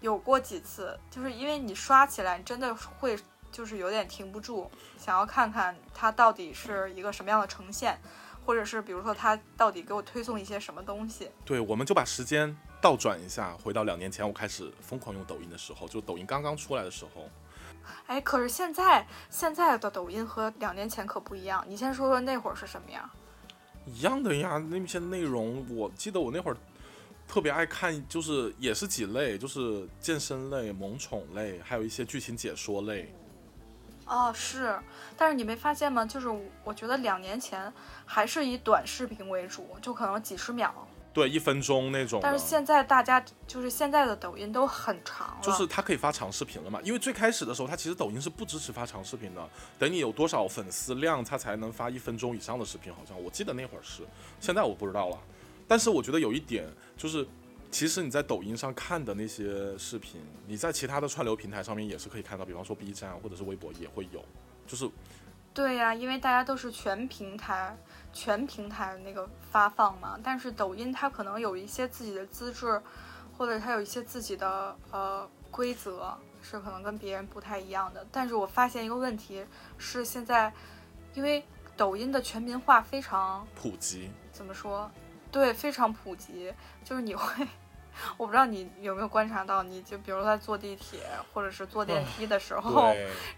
[0.00, 3.18] 有过几次，就是因为你刷起来真的会
[3.50, 7.98] 就是有点停不住，想要看看它到底是一个什么样的呈现，
[8.44, 11.30] 或者是比如说它到底给我推送一些什么东西。
[11.44, 17.28] 对，我们就把时间倒转一下，回到两年前我开始疯狂用抖音的时候，就抖音刚刚出来的时候。
[18.06, 21.64] 哎，可是现在现在的抖音和两年前可不一样。
[21.68, 23.08] 你先说说那会儿是什么样？
[23.86, 26.56] 一样的呀，那些内容，我记得我那会儿
[27.26, 33.12] 特别爱看，就是也是几类，就是健身类、萌宠类，还有一些剧情解说类。
[34.06, 34.78] 哦，是，
[35.16, 36.04] 但是你没发现吗？
[36.04, 36.28] 就是
[36.64, 37.72] 我觉得两年前
[38.06, 40.72] 还是以短视频为主，就可能几十秒。
[41.12, 42.20] 对，一分钟那种。
[42.22, 46.80] 但是现在大家就是现在的抖音都很长，就是它可以发长视频了嘛？
[46.84, 52.92] 因为最开始的时候，它其实抖音是不支持发长视频的，等你有多少粉丝量，它才能发一分钟以上的视频。
[52.94, 54.04] 好像我记得那会儿是，
[54.38, 55.18] 现在我不知道了。
[55.66, 56.64] 但是我觉得有一点
[56.96, 57.26] 就是，
[57.72, 64.24] 其实你在抖音上看的那些视频，你在其他的串流平台上面也是可以看到，比方说 B 站或者是微博也会有，
[64.64, 64.88] 就是。
[65.52, 67.76] 对呀，因为大家都是全平台。
[68.12, 72.80] 全平台那个发放嘛，但是抖音它可能有一些自己的资质，
[73.36, 78.04] 或者它有一些自己的呃规则，是可能跟别人不太一样的。
[78.10, 79.44] 但是我发现一个问题
[79.78, 80.52] 是，现在
[81.14, 81.44] 因为
[81.76, 84.90] 抖音的全民化非常普及，怎么说？
[85.30, 86.52] 对，非常普及，
[86.84, 87.46] 就是你会，
[88.16, 91.00] 我不知道你有没有观察到，你就比如说在坐地铁
[91.32, 92.92] 或者是坐电梯的时候，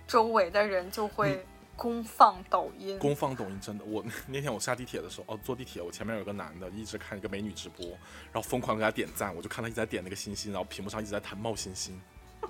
[0.07, 1.47] 周围的人就会。
[1.83, 3.85] 公放抖音，公放抖音真的。
[3.85, 7.85] 我 那天我下地铁的时候，哦，坐地铁，我前面有个男的，一直看一个美女直播，
[8.33, 12.01] 然后疯狂给他点赞，我就看他一直在点那个星星，然后屏幕上一直在弹冒星星。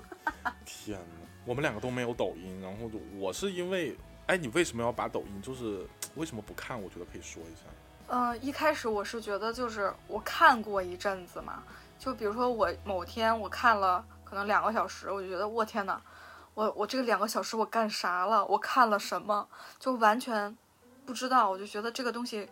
[0.63, 5.41] 天哪，我们两个都没有抖音，然后我是因为，哎，你为什么要把抖音？
[5.41, 6.79] 就是 为什么不看？
[6.79, 7.61] 我觉得可以说一下。
[8.09, 11.63] 嗯，一开始我是觉得就是我看过一阵子嘛，
[11.97, 15.99] 就比如说我某天我看了可能两个小时，我就觉得我天哪。
[16.53, 18.45] 我我这个两个小时我干啥了？
[18.45, 19.47] 我看了什么？
[19.79, 20.55] 就完全
[21.05, 21.49] 不知道。
[21.49, 22.49] 我就觉得这个东西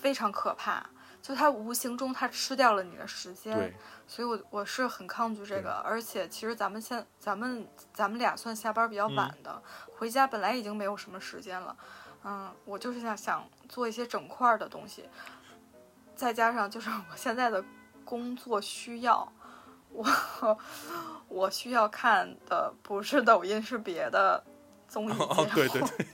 [0.00, 0.84] 非常可怕，
[1.22, 3.74] 就它无形中它吃掉了你的时间。
[4.06, 5.72] 所以我我是很抗拒这个。
[5.84, 9.62] 而且其实咱们现咱们咱们俩算下班比较晚的，
[9.96, 11.76] 回家本来已经没有什么时间了。
[12.24, 15.08] 嗯，我就是想想做一些整块的东西，
[16.14, 17.64] 再加上就是我现在的
[18.04, 19.32] 工作需要。
[19.98, 20.58] 我
[21.26, 24.42] 我需要看的不是抖音，是别的
[24.86, 25.44] 综艺节目。
[25.54, 26.06] 对对对，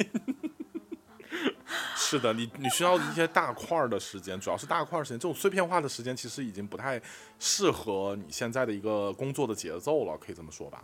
[1.95, 5.19] 是的，你你需要一些大块的时间，主要是大块时间。
[5.19, 6.99] 这种碎片化的时间其实已经不太
[7.39, 10.83] 适合你现在的一个工作的节奏了，可以这么说吧？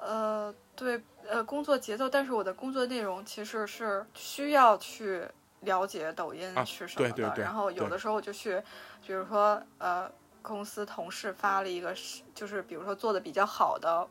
[0.00, 5.26] 呃，对，呃，工作节奏，但是我的工作内容其实是需要去
[5.62, 8.62] 了解抖音是什么的，然后有的时候就去，
[9.04, 10.08] 比如说呃。
[10.44, 11.96] 公司同事发了一个，
[12.34, 14.06] 就是比如说做的比较好的，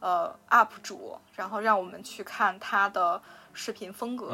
[0.00, 3.20] 呃，UP 主，然后让我们去看他的
[3.52, 4.30] 视频风格，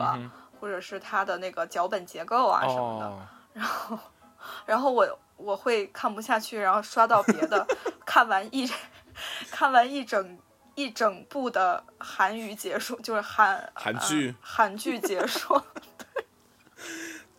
[0.60, 3.28] 或者是他的那个脚本结构啊什么的。
[3.52, 3.98] 然后，
[4.64, 7.66] 然后我我会看不下去，然后刷到别的，
[8.06, 8.70] 看完一
[9.50, 10.38] 看完一整
[10.76, 15.60] 一整部的韩语解说，就是韩韩剧韩剧结束。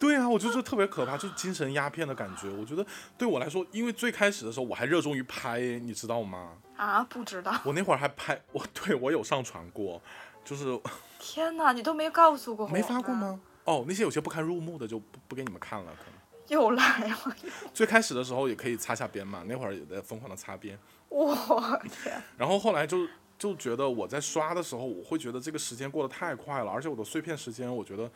[0.01, 2.49] 对啊，我觉得特别可怕，就是精神鸦片的感觉。
[2.49, 2.83] 我觉得
[3.19, 6.53] 对我来说，因为最开始的时候我还热衷于拍，你知道吗？
[6.75, 7.61] 啊，不知道。
[7.63, 10.01] 我那会儿还拍，我对我有上传过，
[10.43, 10.65] 就是。
[11.19, 12.71] 天哪，你都没告诉过我。
[12.71, 13.39] 没发过吗？
[13.65, 16.19] 哦，那些有些不堪入目的就不不给你们看了，可能。
[16.47, 17.35] 又来了。
[17.71, 20.75] 最开始的时候也可以擦下边嘛，那会儿也在疯狂的擦边。
[21.09, 22.19] 我天。
[22.35, 28.09] 然后后来就就觉得我在刷的时候，我会觉得这个时间过得太快了，而且我的碎片时间，我觉得。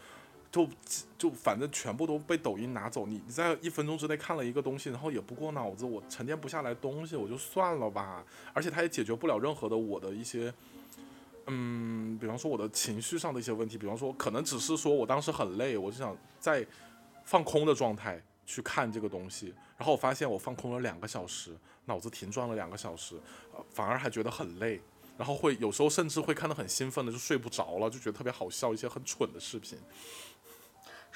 [0.55, 0.69] 就
[1.17, 8.23] 就反正全部都被抖音拿走，你你在一分钟之内看了一个东西，然后也不过脑子，我沉淀不下来东西，我就算了吧。
[8.53, 10.53] 而且它也解决不了任何的我的一些，
[11.47, 16.65] 嗯，比方说我的情绪上的一些问题，比方说可能只是说我当时很累，我就想在
[17.25, 21.51] 放空的状态去看这个东西，然后我发现我放空了两个小时，
[21.83, 23.19] 脑子停转了两个小时，
[23.73, 24.79] 反而还觉得很累，
[25.17, 29.77] 然后会有时候甚至会看得很兴奋的就睡不着了，就觉得特别好笑，一些很蠢的视频。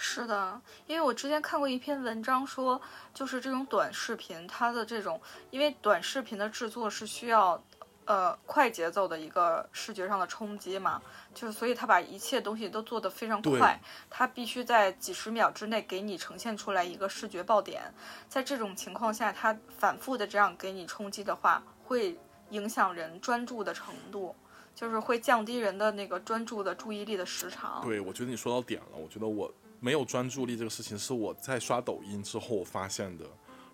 [0.02, 2.82] 是的，因为我之前看过一篇文章，说
[3.14, 5.20] 就是这种短视频，它的这种，
[5.52, 7.62] 因为短视频的制作是需要，
[8.06, 11.02] 呃，快节奏的一个视觉上的冲击嘛，
[11.34, 13.78] 就是所以他把一切东西都做得非常快，
[14.10, 17.94] 他必须在几十秒之内给你呈现出来一个视觉爆点，
[18.30, 22.18] 在这种情况下，他反复的这样给你冲击的话，会
[22.52, 24.34] 影响人专注的程度，
[24.74, 27.82] 就是会降低人的那个专注的注意力的时长。
[27.84, 29.52] 对，我觉得你说到点了，我觉得我。
[29.80, 33.26] 没有专注力这个事情是我在刷抖音之后我发现的，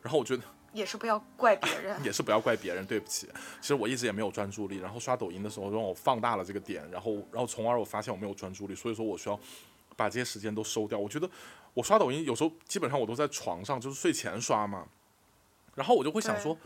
[0.02, 0.44] 然后我觉得
[0.74, 3.28] 也是不要怪别人， 也是不要怪别人，对不起。
[3.62, 9.40] 其实我一直也没有专注力，然后刷抖音的时候让我放大了这个点，然后然后从而我发现我没有专注力，所以说我需要
[9.96, 10.98] 把这些时间都收掉。
[10.98, 11.30] 我觉得
[11.74, 14.86] 我刷抖音有时候基本上我都在床上，就是睡前刷嘛，
[15.74, 16.58] 然后我就会想说，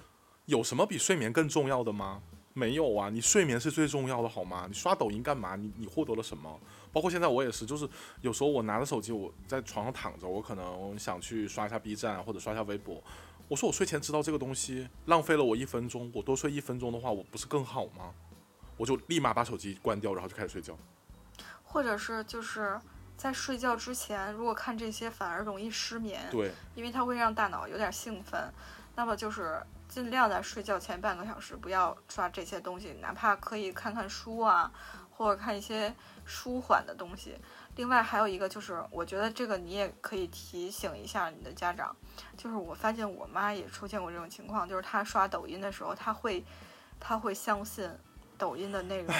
[0.45, 2.21] 有什么比睡眠更重要的吗？
[2.53, 4.65] 没有啊，你睡眠是最重要的，好吗？
[4.67, 5.55] 你刷抖音干嘛？
[5.55, 6.59] 你你获得了什么？
[6.91, 7.87] 包括现在我也是，就是
[8.21, 13.01] 有时候我拿着手机，我在床上躺着，我可能想去刷一下 B 站或者刷一下微博。
[13.47, 18.13] 我说我睡前知道这个东西，浪费了我一分钟，我多睡一分钟的话，我不是更好吗？
[18.77, 20.77] 我就立马把手机关掉，然后就开始睡觉。
[21.63, 22.79] 或者是就是
[23.17, 28.51] 在睡觉之前，如果看这些反而容易失眠，对，因为它会让大脑有点兴奋。
[28.95, 34.71] 那么就是尽量在睡觉前半个小时不要刷这些东西，哪怕可以看看书啊，
[35.11, 35.93] 或者看一些。
[36.31, 37.35] 舒缓的东西，
[37.75, 41.95] 另外还有一个就是，我觉得这个你也可以提醒一下你的家长，
[42.37, 46.45] 就是我发现我妈也出现过这种情况，就是她刷抖音的时候，她会，
[46.99, 47.89] 她会相信
[48.37, 49.15] 抖音的内容，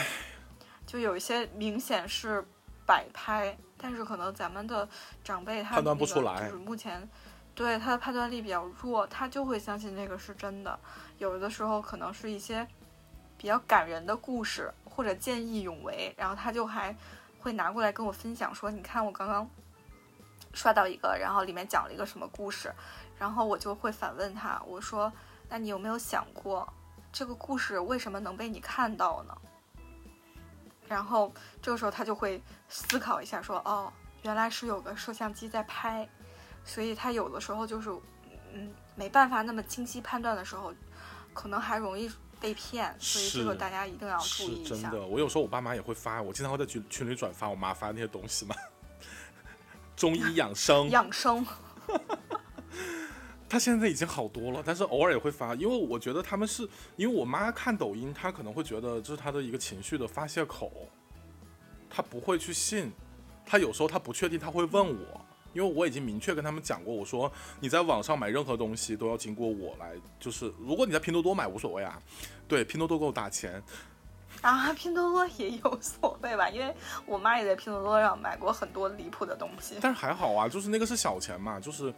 [0.86, 2.46] 就有一些明显是
[2.86, 4.88] 摆拍，但是可能咱们的
[5.24, 7.10] 长辈他判断不出来，就是目前
[7.64, 10.80] 对他的判断力比较弱，他就会相信那个是真的，
[11.18, 12.66] 有的时候可能是一些
[13.38, 14.74] 比较感人的故事。
[14.92, 16.94] 或者见义勇为，然后他就还
[17.40, 19.50] 会拿过来跟我分享说：“你看我刚刚
[20.54, 22.70] 刷到一个，然后里面讲了一个什么故事。”
[23.18, 25.10] 然后我就会反问他：“我说，
[25.48, 26.68] 那你有没有想过，
[27.14, 29.38] 这个故事为什么能被你看到呢？”
[30.86, 31.32] 然后
[31.62, 33.94] 这个时候他就会思考一下，说：“哦，
[34.24, 36.10] 原来是有个摄像机在拍，
[36.64, 37.90] 所以他有的时候就是
[38.54, 40.74] 嗯没办法那么清晰判断的时候，
[41.34, 42.10] 可能还容易。”
[42.42, 44.74] 被骗，所以这个大家一定要注意一下。
[44.74, 48.56] 真的，我有时候我爸妈也会发，我经常会在群群里转发我妈发那些东西嘛。
[49.98, 51.46] 中医养生，养生。
[53.50, 60.88] 他现在已经好多了，但是偶尔也会发，因为我觉得他们是因为我妈看抖音，她可能会觉得这是她的一个情绪的发泄口，
[61.90, 62.90] 她不会去信，
[63.46, 65.26] 她有时候她不确定，她会问我。
[65.54, 72.02] 因为我已经明确跟他们讲过，我说你在网上买任何东西都要经过我来，就是如果你在拼多多买无所谓啊，
[72.48, 73.62] 对，拼多多给我打钱。
[74.42, 76.74] 啊，拼多多也有所谓吧，因为
[77.06, 81.94] 我妈也在拼多多上买过很多离谱的东西，但是还好啊，就是那个是小钱嘛，就是，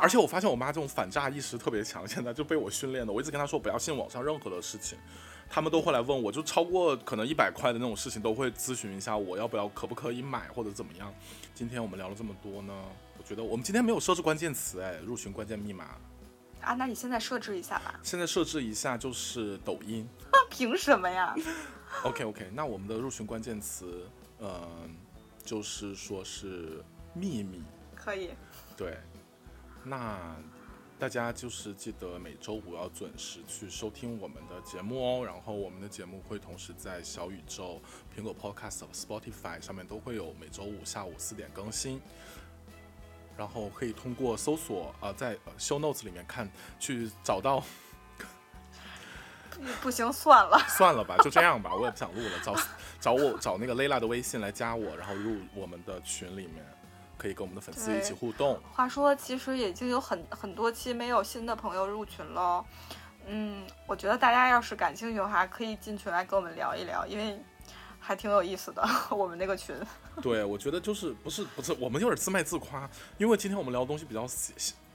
[0.00, 4.98] 而且我发现我妈这种反诈意识特别强，现在就被我训练的，我一直跟她说不要信网上任何的事情。
[5.54, 11.14] 他们都会来问我，就超过可能一百块的那种事情，都会咨询一下我要不要，可不可以买或者怎么样。
[11.54, 12.74] 今天我们聊了这么多呢，
[13.16, 15.96] 我觉得我们今天没有设置关键词，哎，入群关键密码
[16.60, 18.00] 啊，那你现在设置一下吧。
[18.02, 20.04] 现在设置一下就是抖音。
[20.50, 21.32] 凭什么呀
[22.02, 24.08] ？OK OK，那我们的入群关键词，
[24.40, 24.92] 嗯，
[25.44, 26.82] 就是说是
[27.12, 27.62] 秘密。
[27.94, 28.30] 可以。
[28.76, 28.98] 对，
[29.84, 30.36] 那。
[30.98, 35.24] 大家就是记得每周五要准时去收听我们的节目哦。
[35.26, 37.80] 然后我们的节目会同时在小宇宙、
[38.16, 42.00] 苹果 Podcast、Spotify 上面都会有每周五下午四点更新。
[43.36, 47.62] 然后可以通过搜索呃，在 Show Notes 里面看去找到。
[49.82, 52.40] 不行，算了， 算了吧，就这样吧，我也不想录了。
[52.42, 52.56] 找
[53.00, 56.64] 找我找那个 Layla 的微信来加我，然后入我们的群里面。
[57.24, 58.60] 可以跟我们的粉丝一起互动。
[58.70, 62.62] 话说，其实已经有很很多期没有新的朋友入群了。
[63.26, 67.42] 嗯，我觉得大家要是感兴趣的话，可以进群来跟我们聊一聊，因为
[67.98, 68.86] 还挺有意思的。
[69.08, 69.74] 我们那个群。
[70.20, 74.26] 对，我觉得就是不是不是，我们有点自卖自夸，因为今天我们聊的东西比较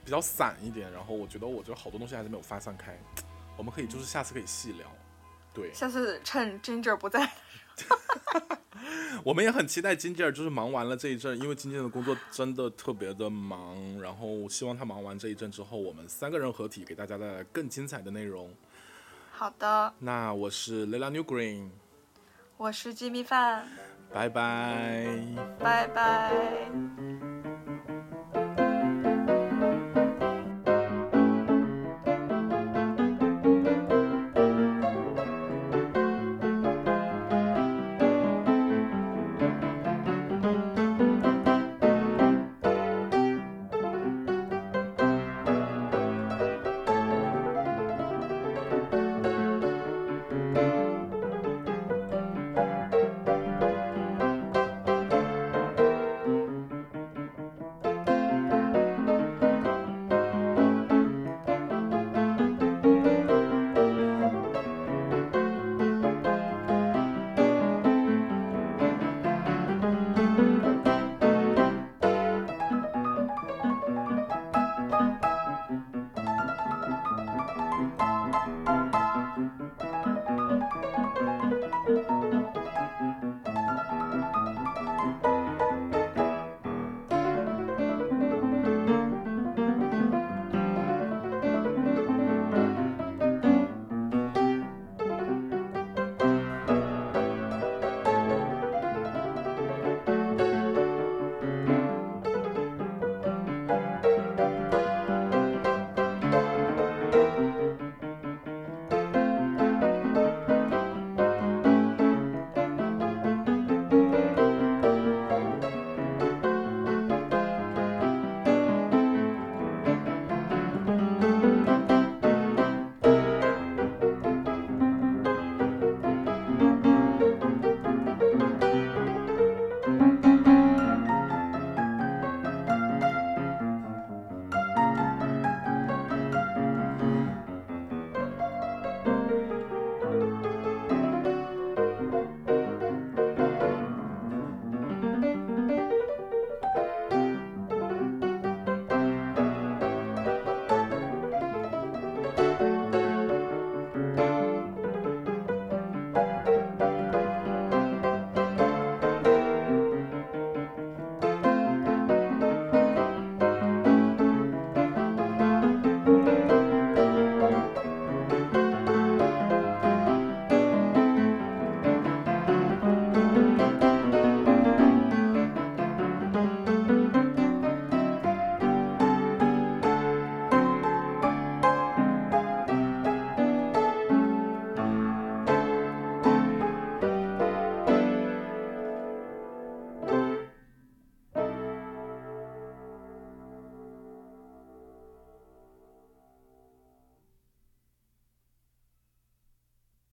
[0.04, 2.96] 比较散一点，然后我觉得我觉得好多东西还是没有发散开，
[3.56, 4.86] 我们可以就是下次可以细聊。
[5.52, 7.28] 对，下次趁 Ginger 不在。
[9.22, 18.50] 我们也很期待金吉尔，就是忙完了这一阵，因为金姐的工作真的特别的忙，然后希望他忙完这一阵之后，我们三个人合体，给大家带来更精彩的内容。
[19.32, 19.92] 好的。
[19.98, 21.68] 那我是 Lela New Green，
[22.56, 23.68] 我是鸡米饭，
[24.12, 25.18] 拜拜，
[25.58, 27.29] 拜拜。